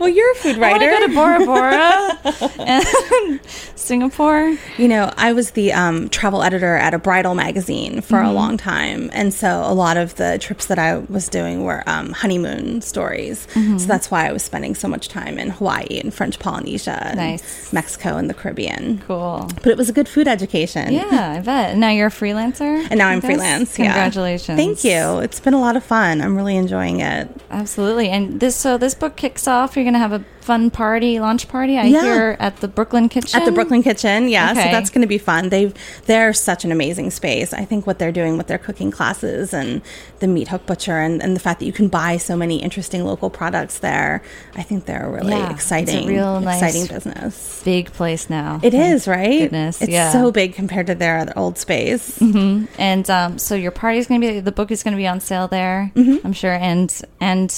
Well, 0.00 0.08
you're 0.08 0.30
a 0.32 0.34
food 0.36 0.56
writer. 0.56 0.84
I 0.86 1.00
want 1.00 1.12
to 1.12 1.18
writer. 1.18 1.38
go 1.44 1.44
to 1.44 1.44
Bora 1.44 2.48
Bora 2.56 2.58
and 2.66 3.40
Singapore. 3.74 4.56
You 4.78 4.88
know, 4.88 5.12
I 5.18 5.32
was 5.34 5.50
the 5.50 5.72
um, 5.74 6.08
travel 6.08 6.42
editor 6.42 6.76
at 6.76 6.94
a 6.94 6.98
bridal 6.98 7.34
magazine 7.34 8.00
for 8.00 8.18
a 8.20 8.30
long 8.32 8.56
time. 8.56 9.10
And 9.12 9.34
so 9.34 9.62
a 9.66 9.74
lot 9.74 9.98
of 9.98 10.14
the 10.14 10.38
trips 10.40 10.66
that 10.66 10.78
I 10.78 10.98
was 10.98 11.28
doing 11.28 11.64
were 11.64 11.82
um, 11.86 12.12
honeymoon 12.12 12.80
stories. 12.80 13.46
So 13.52 13.86
that's 13.86 14.10
why 14.10 14.26
I 14.28 14.32
was 14.32 14.42
spending 14.42 14.74
so 14.74 14.88
much 14.88 15.08
time 15.08 15.38
in 15.38 15.50
Hawaii 15.50 15.98
and 16.00 16.14
French 16.14 16.38
Polynesia 16.38 17.02
and 17.08 17.16
Nice. 17.18 17.70
Mexico 17.72 18.16
and 18.16 18.30
the 18.30 18.34
Caribbean. 18.34 19.02
Cool. 19.06 19.50
But 19.56 19.66
it 19.66 19.76
was 19.76 19.90
a 19.90 19.92
good 19.92 20.08
food 20.08 20.28
education. 20.28 20.92
Yeah, 20.94 21.34
I 21.36 21.40
bet. 21.40 21.76
Now 21.76 21.90
you're 21.90 22.06
a 22.06 22.10
freelancer? 22.10 22.86
And 22.90 22.98
now 22.98 23.08
I'm 23.08 23.20
guess? 23.20 23.28
freelance. 23.28 23.78
Yeah. 23.78 23.86
Congratulations. 23.86 24.56
Thank 24.56 24.84
you. 24.84 25.18
It's 25.18 25.40
been 25.40 25.54
a 25.54 25.60
lot 25.60 25.76
of 25.76 25.84
fun. 25.84 26.07
I'm 26.08 26.36
really 26.36 26.56
enjoying 26.56 27.00
it. 27.00 27.28
Absolutely. 27.50 28.08
And 28.08 28.40
this 28.40 28.56
so 28.56 28.78
this 28.78 28.94
book 28.94 29.16
kicks 29.16 29.46
off. 29.46 29.76
You're 29.76 29.84
going 29.84 29.94
to 29.94 29.98
have 29.98 30.12
a 30.12 30.24
fun 30.48 30.70
party, 30.70 31.20
launch 31.20 31.46
party. 31.46 31.76
I 31.76 31.84
Yeah. 31.84 32.02
hear 32.02 32.36
at 32.40 32.56
the 32.62 32.68
Brooklyn 32.68 33.10
Kitchen. 33.10 33.38
At 33.38 33.44
the 33.44 33.52
Brooklyn 33.52 33.82
Kitchen, 33.82 34.28
yeah. 34.30 34.48
So 34.54 34.62
that's 34.74 34.88
going 34.88 35.02
to 35.02 35.06
be 35.16 35.18
fun. 35.18 35.50
They've 35.50 35.74
they're 36.06 36.32
such 36.32 36.64
an 36.64 36.72
amazing 36.72 37.10
space. 37.10 37.52
I 37.52 37.64
think 37.66 37.86
what 37.86 37.98
they're 37.98 38.16
doing 38.20 38.38
with 38.38 38.46
their 38.46 38.56
cooking 38.58 38.90
classes 38.90 39.52
and 39.52 39.82
the 40.20 40.26
Meat 40.26 40.48
Hook 40.48 40.64
Butcher 40.64 40.98
and, 41.06 41.22
and 41.22 41.36
the 41.36 41.40
fact 41.40 41.60
that 41.60 41.66
you 41.66 41.72
can 41.80 41.88
buy 41.88 42.16
so 42.16 42.34
many 42.34 42.56
interesting 42.62 43.04
local 43.04 43.28
products 43.30 43.78
there, 43.80 44.22
I 44.56 44.62
think 44.62 44.86
they're 44.86 45.10
really 45.10 45.32
Yeah, 45.36 45.52
exciting, 45.52 46.08
real 46.08 46.40
nice- 46.40 46.62
exciting 46.62 46.86
business. 46.94 47.60
big 47.64 47.92
place 47.92 48.30
now. 48.30 48.58
It 48.62 48.72
is 48.72 49.06
right. 49.06 49.40
goodness, 49.40 49.82
it's 49.82 49.90
yeah. 49.92 50.10
so 50.12 50.32
big 50.32 50.54
compared 50.54 50.86
to 50.86 50.94
their 50.94 51.18
other 51.18 51.34
old 51.36 51.58
space. 51.58 52.18
And 52.22 53.10
um, 53.10 53.36
so 53.38 53.54
your 53.54 53.70
party 53.70 53.98
is 53.98 54.06
going 54.06 54.20
to 54.22 54.26
be 54.26 54.40
the 54.40 54.52
book 54.52 54.70
is 54.70 54.82
going 54.82 54.92
to 54.96 55.02
be 55.04 55.06
on 55.06 55.20
sale 55.20 55.46
there. 55.48 55.92
Mm-hmm. 55.94 56.26
I'm 56.26 56.32
sure, 56.32 56.54
and 56.54 56.88
and 57.20 57.50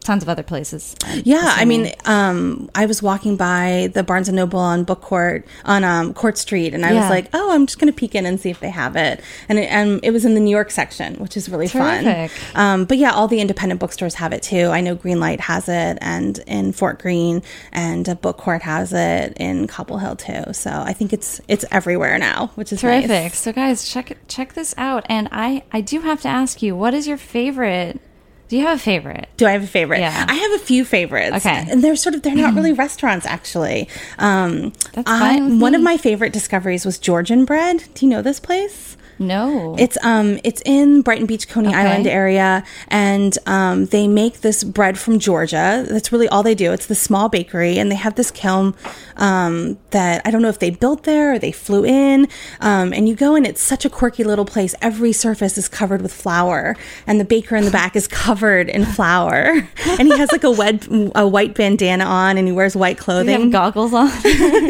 tons 0.00 0.22
of 0.22 0.28
other 0.28 0.42
places. 0.42 0.94
I'm 1.04 1.22
Yeah, 1.24 1.42
I 1.44 1.64
mean, 1.64 1.92
um, 2.06 2.70
I 2.74 2.86
was 2.86 3.02
walking 3.02 3.36
by 3.36 3.90
the 3.92 4.02
Barnes 4.02 4.28
and 4.28 4.36
Noble 4.36 4.58
on 4.58 4.84
Book 4.84 5.00
Court 5.02 5.46
on 5.64 5.84
um, 5.84 6.14
Court 6.14 6.38
Street, 6.38 6.72
and 6.74 6.86
I 6.86 6.92
Yeah. 6.92 7.00
was 7.02 7.10
like, 7.10 7.28
"Oh, 7.34 7.52
I'm 7.52 7.66
just 7.66 7.78
going 7.78 7.92
to 7.92 7.96
peek 7.96 8.14
in 8.14 8.24
and 8.24 8.40
see 8.40 8.48
if 8.50 8.60
they 8.60 8.70
have 8.70 8.96
it." 8.96 9.20
And 9.48 9.58
it, 9.58 9.70
and 9.70 10.00
it 10.02 10.10
was 10.12 10.24
in 10.24 10.34
the 10.34 10.40
New 10.40 10.50
York 10.50 10.70
section, 10.70 11.14
which 11.16 11.36
is 11.36 11.48
really 11.48 11.68
Terrific. 11.68 12.30
fun. 12.30 12.54
Um, 12.54 12.84
but 12.86 12.96
yeah, 12.98 13.12
all 13.12 13.28
the 13.28 13.40
independent 13.40 13.80
bookstores 13.80 14.14
have 14.14 14.32
it 14.32 14.42
too. 14.42 14.66
I 14.68 14.80
know 14.80 14.96
Greenlight 14.96 15.40
has 15.40 15.68
it, 15.68 15.98
and 16.00 16.38
in 16.46 16.72
Fort 16.72 16.98
Greene, 17.00 17.42
and 17.72 18.08
uh, 18.08 18.14
Book 18.14 18.38
Court 18.38 18.62
has 18.62 18.92
it 18.92 19.34
in 19.38 19.66
Cobble 19.66 19.98
Hill 19.98 20.16
too. 20.16 20.52
So 20.52 20.70
I 20.70 20.92
think 20.94 21.12
it's 21.12 21.40
it's 21.48 21.64
everywhere 21.70 22.18
now, 22.18 22.50
which 22.54 22.72
is 22.72 22.80
terrific. 22.80 23.08
Nice. 23.10 23.38
So 23.38 23.52
guys, 23.52 23.86
check 23.88 24.10
it- 24.10 24.26
check 24.28 24.54
this 24.54 24.74
out. 24.78 25.04
And 25.08 25.28
I 25.32 25.64
I 25.72 25.80
do 25.82 26.00
have 26.00 26.22
to 26.22 26.28
ask 26.28 26.62
you, 26.62 26.74
what 26.74 26.94
is 26.94 27.06
your 27.06 27.18
favorite? 27.18 28.00
Do 28.48 28.56
you 28.56 28.66
have 28.66 28.78
a 28.78 28.82
favorite? 28.82 29.28
Do 29.36 29.46
I 29.46 29.52
have 29.52 29.62
a 29.62 29.66
favorite? 29.66 30.00
Yeah. 30.00 30.26
I 30.28 30.34
have 30.34 30.52
a 30.52 30.58
few 30.58 30.84
favorites. 30.84 31.36
Okay. 31.36 31.66
And 31.70 31.82
they're 31.82 31.96
sort 31.96 32.14
of 32.14 32.22
they're 32.22 32.34
not 32.34 32.54
really 32.54 32.72
restaurants 32.84 33.26
actually. 33.26 33.88
Um 34.18 34.72
That's 34.92 35.10
I, 35.10 35.18
fine 35.38 35.60
one 35.60 35.74
of 35.74 35.82
my 35.82 35.96
favorite 35.96 36.32
discoveries 36.32 36.84
was 36.84 36.98
Georgian 36.98 37.44
bread. 37.44 37.84
Do 37.94 38.04
you 38.06 38.10
know 38.10 38.22
this 38.22 38.40
place? 38.40 38.96
No. 39.18 39.74
It's 39.78 39.96
um 40.02 40.38
it's 40.44 40.62
in 40.64 41.02
Brighton 41.02 41.26
Beach, 41.26 41.48
Coney 41.48 41.68
Okay. 41.68 41.76
Island 41.76 42.06
area, 42.06 42.64
and 42.88 43.36
um 43.46 43.86
they 43.86 44.06
make 44.08 44.40
this 44.40 44.64
bread 44.64 44.98
from 44.98 45.18
Georgia. 45.18 45.84
That's 45.88 46.12
really 46.12 46.28
all 46.28 46.42
they 46.42 46.54
do. 46.54 46.72
It's 46.72 46.86
the 46.86 46.94
small 46.94 47.28
bakery, 47.28 47.78
and 47.78 47.90
they 47.90 47.96
have 47.96 48.14
this 48.14 48.30
kiln 48.30 48.74
um 49.16 49.78
that 49.90 50.22
I 50.24 50.30
don't 50.30 50.42
know 50.42 50.48
if 50.48 50.58
they 50.58 50.70
built 50.70 51.04
there 51.04 51.34
or 51.34 51.38
they 51.38 51.52
flew 51.52 51.84
in. 51.84 52.28
Um, 52.60 52.92
and 52.92 53.08
you 53.08 53.14
go 53.14 53.34
in, 53.34 53.44
it's 53.44 53.62
such 53.62 53.84
a 53.84 53.90
quirky 53.90 54.24
little 54.24 54.44
place. 54.44 54.74
Every 54.80 55.12
surface 55.12 55.58
is 55.58 55.68
covered 55.68 56.02
with 56.02 56.12
flour, 56.12 56.76
and 57.06 57.18
the 57.20 57.24
baker 57.24 57.56
in 57.56 57.64
the 57.64 57.70
back 57.70 57.96
is 57.96 58.06
covered 58.08 58.68
in 58.68 58.84
flour, 58.84 59.68
and 59.86 60.08
he 60.08 60.16
has 60.18 60.30
like 60.32 60.44
a 60.44 60.50
wed- 60.50 60.86
a 61.14 61.26
white 61.26 61.54
bandana 61.54 62.04
on, 62.04 62.38
and 62.38 62.46
he 62.46 62.52
wears 62.52 62.76
white 62.76 62.98
clothing 62.98 63.50
goggles 63.50 63.92
on? 63.94 64.08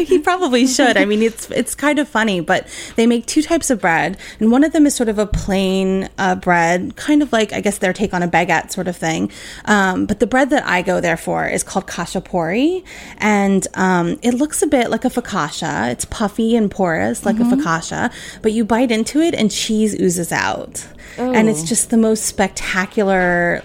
he 0.05 0.19
probably 0.19 0.65
should. 0.67 0.97
I 0.97 1.05
mean, 1.05 1.21
it's 1.21 1.49
it's 1.51 1.75
kind 1.75 1.99
of 1.99 2.07
funny, 2.07 2.39
but 2.39 2.67
they 2.95 3.05
make 3.07 3.25
two 3.25 3.41
types 3.41 3.69
of 3.69 3.79
bread, 3.79 4.17
and 4.39 4.51
one 4.51 4.63
of 4.63 4.71
them 4.71 4.85
is 4.85 4.95
sort 4.95 5.09
of 5.09 5.19
a 5.19 5.25
plain 5.25 6.09
uh, 6.17 6.35
bread, 6.35 6.95
kind 6.95 7.21
of 7.21 7.31
like 7.31 7.53
I 7.53 7.61
guess 7.61 7.77
their 7.77 7.93
take 7.93 8.13
on 8.13 8.23
a 8.23 8.27
baguette 8.27 8.71
sort 8.71 8.87
of 8.87 8.95
thing. 8.95 9.31
Um, 9.65 10.05
but 10.05 10.19
the 10.19 10.27
bread 10.27 10.49
that 10.51 10.65
I 10.65 10.81
go 10.81 11.01
there 11.01 11.17
for 11.17 11.47
is 11.47 11.63
called 11.63 11.87
khachapuri, 11.87 12.83
and 13.17 13.67
um, 13.73 14.19
it 14.21 14.33
looks 14.33 14.61
a 14.61 14.67
bit 14.67 14.89
like 14.89 15.05
a 15.05 15.09
focaccia. 15.09 15.91
It's 15.91 16.05
puffy 16.05 16.55
and 16.55 16.71
porous 16.71 17.25
like 17.25 17.39
a 17.39 17.43
focaccia, 17.43 18.13
but 18.41 18.51
you 18.53 18.65
bite 18.65 18.91
into 18.91 19.19
it 19.19 19.35
and 19.35 19.51
cheese 19.51 19.99
oozes 19.99 20.31
out, 20.31 20.87
and 21.17 21.49
it's 21.49 21.63
just 21.63 21.89
the 21.89 21.97
most 21.97 22.25
spectacular. 22.25 23.63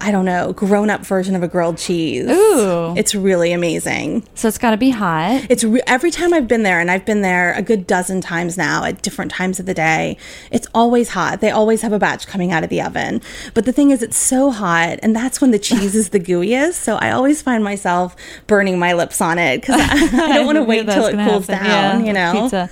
I 0.00 0.10
don't 0.10 0.24
know, 0.24 0.52
grown 0.52 0.90
up 0.90 1.04
version 1.06 1.34
of 1.34 1.42
a 1.42 1.48
grilled 1.48 1.78
cheese. 1.78 2.28
Ooh. 2.28 2.94
It's 2.96 3.14
really 3.14 3.52
amazing. 3.52 4.26
so 4.34 4.48
it's 4.48 4.58
got 4.58 4.72
to 4.72 4.76
be 4.76 4.90
hot. 4.90 5.46
It's 5.48 5.64
re- 5.64 5.82
every 5.86 6.10
time 6.10 6.32
I've 6.34 6.48
been 6.48 6.62
there, 6.62 6.80
and 6.80 6.90
I've 6.90 7.04
been 7.06 7.22
there 7.22 7.52
a 7.54 7.62
good 7.62 7.86
dozen 7.86 8.20
times 8.20 8.56
now 8.58 8.84
at 8.84 9.02
different 9.02 9.30
times 9.30 9.60
of 9.60 9.66
the 9.66 9.74
day. 9.74 10.16
It's 10.50 10.66
always 10.74 11.10
hot. 11.10 11.40
They 11.40 11.50
always 11.50 11.82
have 11.82 11.92
a 11.92 11.98
batch 11.98 12.26
coming 12.26 12.52
out 12.52 12.64
of 12.64 12.70
the 12.70 12.82
oven. 12.82 13.20
But 13.54 13.64
the 13.64 13.72
thing 13.72 13.90
is, 13.90 14.02
it's 14.02 14.16
so 14.16 14.50
hot, 14.50 14.98
and 15.02 15.14
that's 15.14 15.40
when 15.40 15.50
the 15.50 15.58
cheese 15.58 15.94
is 15.94 16.10
the 16.10 16.20
gooeyest. 16.28 16.74
So 16.74 16.96
I 16.96 17.10
always 17.12 17.40
find 17.42 17.62
myself 17.64 18.14
burning 18.46 18.78
my 18.78 18.92
lips 18.92 19.20
on 19.20 19.38
it 19.38 19.60
because 19.60 19.80
I, 19.80 20.30
I 20.30 20.34
don't 20.34 20.46
want 20.46 20.56
to 20.56 20.64
wait 20.64 20.86
till 20.86 21.06
it 21.06 21.14
cools 21.28 21.46
happen. 21.46 21.64
down. 21.66 22.00
Yeah, 22.00 22.06
you 22.06 22.12
know. 22.12 22.42
Pizza. 22.42 22.70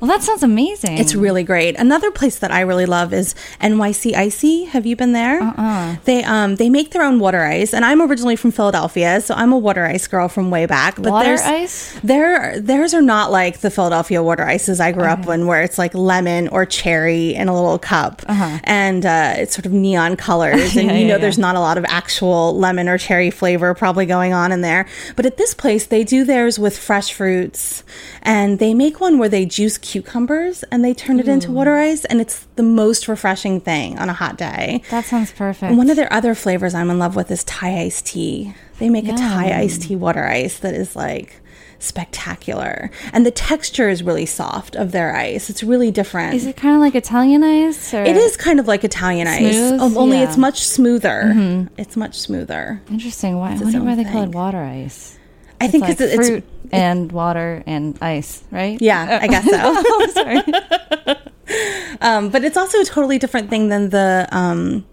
Well, 0.00 0.08
that 0.08 0.22
sounds 0.22 0.42
amazing. 0.42 0.96
It's 0.98 1.14
really 1.14 1.44
great. 1.44 1.76
Another 1.78 2.10
place 2.10 2.38
that 2.38 2.50
I 2.50 2.60
really 2.62 2.86
love 2.86 3.12
is 3.12 3.34
NYC 3.60 4.14
Icy. 4.14 4.64
Have 4.64 4.86
you 4.86 4.96
been 4.96 5.12
there? 5.12 5.42
Uh-uh. 5.42 5.96
They 6.04 6.24
um 6.24 6.56
they 6.56 6.70
make 6.70 6.90
their 6.92 7.02
own 7.02 7.18
water 7.18 7.42
ice, 7.44 7.74
and 7.74 7.84
I'm 7.84 8.00
originally 8.00 8.36
from 8.36 8.50
Philadelphia, 8.50 9.20
so 9.20 9.34
I'm 9.34 9.52
a 9.52 9.58
water 9.58 9.84
ice 9.84 10.06
girl 10.06 10.28
from 10.28 10.50
way 10.50 10.64
back. 10.66 10.96
But 10.96 11.12
Water 11.12 11.26
there's, 11.28 11.42
ice? 11.42 12.00
Their 12.02 12.58
theirs 12.60 12.94
are 12.94 13.02
not 13.02 13.30
like 13.30 13.60
the 13.60 13.70
Philadelphia 13.70 14.22
water 14.22 14.44
ices 14.44 14.80
I 14.80 14.92
grew 14.92 15.04
up 15.04 15.26
in, 15.28 15.46
where 15.46 15.62
it's 15.62 15.76
like 15.78 15.92
lemon 15.94 16.48
or 16.48 16.64
cherry 16.64 17.34
in 17.34 17.48
a 17.48 17.54
little 17.54 17.78
cup, 17.78 18.22
and 18.64 19.04
uh, 19.04 19.34
it's 19.36 19.54
sort 19.54 19.66
of 19.66 19.72
neon 19.72 20.16
colors, 20.16 20.76
and 20.76 20.88
Uh-huh. 20.88 20.92
Yeah, 20.94 20.98
you 20.98 21.06
know 21.08 21.14
yeah. 21.14 21.18
there's 21.18 21.38
not 21.38 21.56
a 21.56 21.60
lot 21.60 21.76
of 21.76 21.84
actual 21.86 22.58
lemon 22.58 22.88
or 22.88 22.96
cherry 22.96 23.30
flavor 23.30 23.74
probably 23.74 24.06
going 24.06 24.32
on 24.32 24.50
in 24.50 24.62
there. 24.62 24.86
But 25.14 25.26
at 25.26 25.36
this 25.36 25.52
place, 25.54 25.86
they 25.86 26.04
do 26.04 26.24
theirs 26.24 26.58
with 26.58 26.78
fresh 26.78 27.12
fruits, 27.12 27.84
and 28.22 28.58
they 28.58 28.72
make 28.72 28.98
one 29.00 29.18
where 29.18 29.28
they 29.28 29.44
juice 29.44 29.76
cucumbers 29.90 30.62
and 30.70 30.84
they 30.84 30.94
turn 30.94 31.18
it 31.18 31.26
into 31.26 31.48
mm. 31.48 31.54
water 31.54 31.74
ice, 31.76 32.04
and 32.04 32.20
it's 32.20 32.46
the 32.54 32.62
most 32.62 33.08
refreshing 33.08 33.60
thing 33.60 33.98
on 33.98 34.08
a 34.08 34.12
hot 34.12 34.38
day. 34.38 34.82
that 34.90 35.04
sounds 35.04 35.32
perfect. 35.32 35.68
And 35.68 35.76
one 35.78 35.90
of 35.90 35.96
their 35.96 36.12
other 36.12 36.34
flavors 36.36 36.74
I'm 36.74 36.90
in 36.90 36.98
love 37.00 37.16
with 37.16 37.28
is 37.30 37.42
Thai 37.44 37.80
iced 37.80 38.06
tea. 38.06 38.54
They 38.78 38.88
make 38.88 39.08
a 39.08 39.14
Thai 39.14 39.52
iced 39.62 39.82
tea 39.82 39.96
water 39.96 40.24
ice 40.24 40.60
that 40.60 40.74
is 40.74 40.94
like 40.94 41.40
spectacular, 41.80 42.90
and 43.12 43.26
the 43.26 43.30
texture 43.32 43.88
is 43.88 44.02
really 44.02 44.26
soft 44.26 44.76
of 44.76 44.92
their 44.92 45.16
ice. 45.16 45.50
It's 45.50 45.62
really 45.64 45.90
different. 45.90 46.34
Is 46.34 46.46
it 46.46 46.56
kind 46.56 46.76
of 46.76 46.80
like 46.80 46.94
Italian 46.94 47.42
ice? 47.42 47.92
Or? 47.92 48.02
It 48.04 48.16
is 48.16 48.36
kind 48.36 48.60
of 48.60 48.68
like 48.68 48.84
Italian 48.84 49.26
ice, 49.26 49.56
Smooth? 49.56 49.80
o- 49.80 49.98
only 49.98 50.18
Yeah. 50.18 50.28
it's 50.28 50.36
much 50.36 50.62
smoother. 50.62 51.22
Mm-hmm. 51.26 51.74
It's 51.76 51.96
much 51.96 52.18
smoother. 52.20 52.80
interesting. 52.90 53.36
Why? 53.38 53.52
I 53.52 53.56
wonder 53.56 53.82
why 53.82 53.96
they 53.96 54.04
call 54.04 54.22
it 54.22 54.30
water 54.30 54.62
ice. 54.62 55.18
I 55.60 55.68
think 55.68 55.82
like 55.82 55.98
because 55.98 56.12
it's 56.12 56.26
fruit 56.28 56.44
and 56.72 57.12
water 57.12 57.62
and 57.66 57.98
ice, 58.00 58.42
right? 58.50 58.80
yeah, 58.80 59.18
I 59.22 59.26
guess 59.28 59.44
so. 59.44 59.56
Oh, 59.62 60.06
sorry. 60.12 60.40
um, 62.00 62.30
but 62.30 62.44
it's 62.44 62.56
also 62.56 62.80
a 62.80 62.84
totally 62.84 63.18
different 63.18 63.50
thing 63.50 63.68
than 63.68 63.90
the 63.90 64.26
um, 64.32 64.86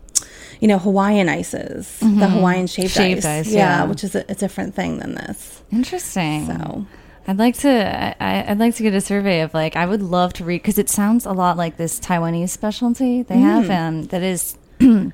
you 0.59 0.67
know 0.67 0.77
Hawaiian 0.79 1.29
ices, 1.29 1.99
the 1.99 2.27
Hawaiian 2.27 2.67
shaved, 2.67 2.93
Mm-hmm. 2.93 3.01
Shaved 3.03 3.25
ice. 3.25 3.47
ice, 3.47 3.53
yeah. 3.53 3.83
which 3.85 4.03
is 4.03 4.15
a, 4.15 4.25
a 4.29 4.35
different 4.35 4.75
thing 4.75 4.97
than 4.99 5.15
this. 5.15 5.61
Interesting. 5.71 6.47
So 6.47 6.85
I'd 7.27 7.37
like 7.37 7.55
to. 7.57 7.69
I, 8.23 8.51
I'd 8.51 8.59
like 8.59 8.75
to 8.75 8.83
get 8.83 8.93
a 8.93 9.01
survey 9.01 9.41
of 9.41 9.53
like. 9.53 9.75
I 9.75 9.85
would 9.85 10.01
love 10.01 10.33
to 10.33 10.43
read 10.43 10.61
because 10.61 10.77
it 10.77 10.89
sounds 10.89 11.25
a 11.25 11.31
lot 11.31 11.57
like 11.57 11.77
this 11.77 11.99
Taiwanese 11.99 12.49
specialty 12.49 13.23
they 13.23 13.37
have, 13.37 13.69
and 13.69 14.09
that 14.09 14.23
is. 14.23 14.57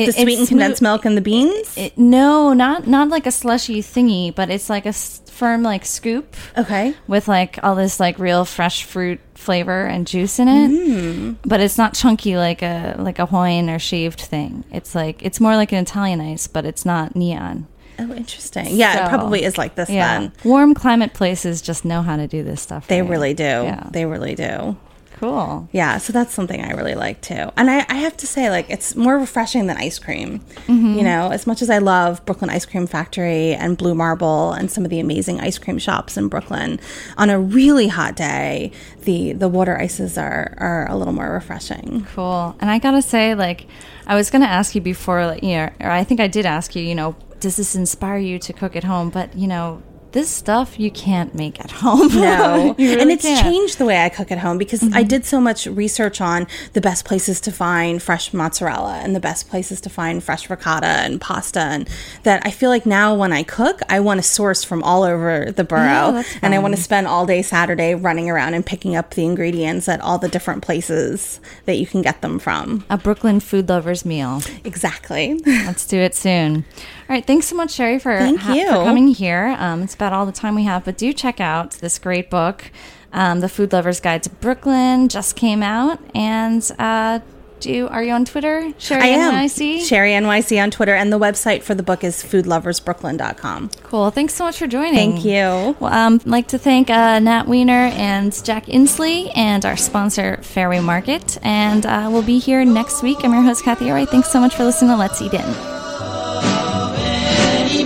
with 0.00 0.08
It- 0.10 0.14
the 0.16 0.22
sweetened 0.22 0.48
condensed 0.48 0.82
milk 0.82 1.04
and 1.04 1.16
the 1.16 1.20
beans. 1.20 1.76
It, 1.76 1.96
no, 1.98 2.52
not 2.52 2.86
not 2.86 3.08
like 3.08 3.26
a 3.26 3.30
slushy 3.30 3.82
thingy, 3.82 4.34
but 4.34 4.50
it's 4.50 4.68
like 4.70 4.86
a 4.86 4.90
s- 4.90 5.20
firm 5.30 5.62
like 5.62 5.84
scoop 5.84 6.34
okay. 6.56 6.94
with 7.06 7.28
like 7.28 7.58
all 7.62 7.74
this 7.74 8.00
like 8.00 8.18
real 8.18 8.44
fresh 8.44 8.84
fruit 8.84 9.20
flavor 9.34 9.84
and 9.84 10.06
juice 10.06 10.38
in 10.38 10.48
it. 10.48 10.70
Mm. 10.70 11.36
But 11.44 11.60
it's 11.60 11.76
not 11.78 11.94
chunky 11.94 12.36
like 12.36 12.62
a 12.62 12.96
like 12.98 13.18
a 13.18 13.26
Hawaiian 13.26 13.68
or 13.70 13.78
shaved 13.78 14.20
thing. 14.20 14.64
It's 14.72 14.94
like 14.94 15.22
it's 15.22 15.40
more 15.40 15.56
like 15.56 15.72
an 15.72 15.78
Italian 15.78 16.20
ice, 16.20 16.46
but 16.46 16.64
it's 16.64 16.84
not 16.84 17.14
neon. 17.16 17.66
Oh, 17.98 18.12
interesting. 18.12 18.66
Yeah, 18.76 19.06
it 19.06 19.08
probably 19.08 19.42
is 19.42 19.56
like 19.56 19.74
this 19.74 19.88
Yeah, 19.88 20.20
then. 20.20 20.32
warm 20.44 20.74
climate 20.74 21.14
places 21.14 21.62
just 21.62 21.82
know 21.84 22.02
how 22.02 22.16
to 22.16 22.26
do 22.26 22.42
this 22.42 22.60
stuff. 22.60 22.86
They 22.88 23.00
right. 23.00 23.10
really 23.10 23.32
do. 23.32 23.42
Yeah. 23.44 23.88
They 23.90 24.04
really 24.04 24.34
do. 24.34 24.76
Cool. 25.18 25.68
Yeah, 25.72 25.98
so 25.98 26.12
that's 26.12 26.34
something 26.34 26.60
I 26.60 26.72
really 26.72 26.94
like 26.94 27.20
too. 27.20 27.50
And 27.56 27.70
I, 27.70 27.84
I 27.88 27.94
have 27.94 28.16
to 28.18 28.26
say, 28.26 28.50
like, 28.50 28.70
it's 28.70 28.94
more 28.94 29.18
refreshing 29.18 29.66
than 29.66 29.76
ice 29.76 29.98
cream. 29.98 30.40
Mm-hmm. 30.66 30.94
You 30.94 31.02
know, 31.02 31.30
as 31.30 31.46
much 31.46 31.62
as 31.62 31.70
I 31.70 31.78
love 31.78 32.24
Brooklyn 32.24 32.50
Ice 32.50 32.66
Cream 32.66 32.86
Factory 32.86 33.54
and 33.54 33.76
Blue 33.76 33.94
Marble 33.94 34.52
and 34.52 34.70
some 34.70 34.84
of 34.84 34.90
the 34.90 35.00
amazing 35.00 35.40
ice 35.40 35.58
cream 35.58 35.78
shops 35.78 36.16
in 36.16 36.28
Brooklyn, 36.28 36.80
on 37.16 37.30
a 37.30 37.38
really 37.38 37.88
hot 37.88 38.16
day, 38.16 38.72
the 39.02 39.32
the 39.32 39.48
water 39.48 39.78
ices 39.78 40.18
are 40.18 40.54
are 40.58 40.88
a 40.90 40.96
little 40.96 41.14
more 41.14 41.30
refreshing. 41.30 42.06
Cool. 42.14 42.56
And 42.60 42.70
I 42.70 42.78
gotta 42.78 43.02
say, 43.02 43.34
like, 43.34 43.66
I 44.06 44.14
was 44.14 44.30
gonna 44.30 44.46
ask 44.46 44.74
you 44.74 44.80
before, 44.80 45.26
like, 45.26 45.42
you 45.42 45.56
know, 45.56 45.70
or 45.80 45.90
I 45.90 46.04
think 46.04 46.20
I 46.20 46.26
did 46.26 46.46
ask 46.46 46.76
you, 46.76 46.82
you 46.82 46.94
know, 46.94 47.16
does 47.40 47.56
this 47.56 47.74
inspire 47.74 48.18
you 48.18 48.38
to 48.40 48.52
cook 48.52 48.76
at 48.76 48.84
home? 48.84 49.10
But 49.10 49.36
you 49.36 49.46
know, 49.46 49.82
this 50.16 50.30
stuff 50.30 50.80
you 50.80 50.90
can't 50.90 51.34
make 51.34 51.60
at 51.60 51.70
home. 51.82 52.08
No, 52.08 52.74
really 52.78 53.00
and 53.00 53.10
it's 53.10 53.22
can't. 53.22 53.38
Mm-hmm. 53.38 53.50
changed 53.50 53.76
the 53.78 53.84
way 53.84 54.02
I 54.02 54.08
cook 54.08 54.32
at 54.32 54.38
home 54.38 54.56
because 54.56 54.82
I 54.94 55.02
did 55.02 55.26
so 55.26 55.40
much 55.42 55.66
research 55.66 56.22
on 56.22 56.46
the 56.72 56.80
best 56.80 57.04
places 57.04 57.38
to 57.42 57.52
find 57.52 58.02
fresh 58.02 58.32
mozzarella 58.32 59.00
and 59.04 59.14
the 59.14 59.20
best 59.20 59.50
places 59.50 59.80
to 59.82 59.90
find 59.90 60.24
fresh 60.24 60.48
ricotta 60.48 60.86
and 60.86 61.20
pasta, 61.20 61.60
and 61.60 61.88
that 62.22 62.40
I 62.46 62.50
feel 62.50 62.70
like 62.70 62.86
now 62.86 63.14
when 63.14 63.30
I 63.32 63.42
cook, 63.42 63.80
I 63.90 64.00
want 64.00 64.18
to 64.18 64.22
source 64.22 64.64
from 64.64 64.82
all 64.82 65.02
over 65.02 65.52
the 65.52 65.64
borough, 65.64 66.22
and 66.40 66.54
I 66.54 66.58
want 66.60 66.74
to 66.74 66.80
spend 66.82 67.06
all 67.06 67.26
day 67.26 67.42
Saturday 67.42 67.94
running 67.94 68.30
around 68.30 68.54
and 68.54 68.64
picking 68.64 68.96
up 68.96 69.10
the 69.10 69.24
ingredients 69.26 69.86
at 69.88 70.00
all 70.00 70.16
the 70.18 70.28
different 70.28 70.62
places 70.62 71.40
that 71.66 71.76
you 71.76 71.86
can 71.86 72.00
get 72.00 72.22
them 72.22 72.38
from. 72.38 72.84
A 72.88 72.96
Brooklyn 72.96 73.38
food 73.40 73.68
lover's 73.68 74.06
meal. 74.06 74.40
Exactly. 74.64 75.38
Let's 75.44 75.86
do 75.86 75.98
it 75.98 76.14
soon. 76.14 76.64
All 77.08 77.14
right. 77.14 77.24
Thanks 77.24 77.46
so 77.46 77.54
much, 77.54 77.72
Sherri, 77.72 77.98
for, 78.00 78.16
Thank 78.18 78.40
ha- 78.40 78.54
you. 78.54 78.66
for 78.66 78.72
coming 78.84 79.08
here. 79.08 79.54
Um, 79.58 79.82
it's 79.82 79.94
about 79.94 80.05
all 80.12 80.26
the 80.26 80.32
time 80.32 80.54
we 80.54 80.64
have, 80.64 80.84
but 80.84 80.96
do 80.98 81.12
check 81.12 81.40
out 81.40 81.72
this 81.72 81.98
great 81.98 82.30
book, 82.30 82.70
um, 83.12 83.40
The 83.40 83.48
Food 83.48 83.72
Lover's 83.72 84.00
Guide 84.00 84.22
to 84.24 84.30
Brooklyn, 84.30 85.08
just 85.08 85.36
came 85.36 85.62
out. 85.62 85.98
And 86.14 86.68
uh, 86.78 87.20
do 87.60 87.88
are 87.88 88.02
you 88.02 88.12
on 88.12 88.24
Twitter? 88.24 88.72
Sherri 88.78 89.02
I 89.02 89.06
am. 89.06 89.34
NYC? 89.34 89.80
Sherri 89.86 90.10
NYC 90.10 90.62
on 90.62 90.70
Twitter, 90.70 90.94
and 90.94 91.12
the 91.12 91.18
website 91.18 91.62
for 91.62 91.74
the 91.74 91.82
book 91.82 92.04
is 92.04 92.22
foodloversbrooklyn.com. 92.22 93.70
Cool. 93.82 94.10
Thanks 94.10 94.34
so 94.34 94.44
much 94.44 94.58
for 94.58 94.66
joining. 94.66 94.94
Thank 95.12 95.24
you. 95.24 95.76
Well, 95.80 95.92
um, 95.92 96.14
I'd 96.16 96.26
like 96.26 96.48
to 96.48 96.58
thank 96.58 96.90
uh, 96.90 97.18
Nat 97.18 97.46
Weiner 97.48 97.90
and 97.94 98.32
Jack 98.44 98.66
Inslee 98.66 99.32
and 99.34 99.64
our 99.64 99.76
sponsor, 99.76 100.38
Fairway 100.42 100.80
Market. 100.80 101.38
And 101.42 101.86
uh, 101.86 102.08
we'll 102.12 102.22
be 102.22 102.38
here 102.38 102.64
next 102.64 103.02
week. 103.02 103.18
I'm 103.24 103.32
your 103.32 103.42
host, 103.42 103.64
Cathy 103.64 103.86
Erway. 103.86 104.06
Thanks 104.08 104.30
so 104.30 104.40
much 104.40 104.54
for 104.54 104.64
listening 104.64 104.90
to 104.90 104.96
Let's 104.96 105.22
Eat 105.22 105.32
In. 105.34 105.40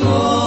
anymore. 0.01 0.40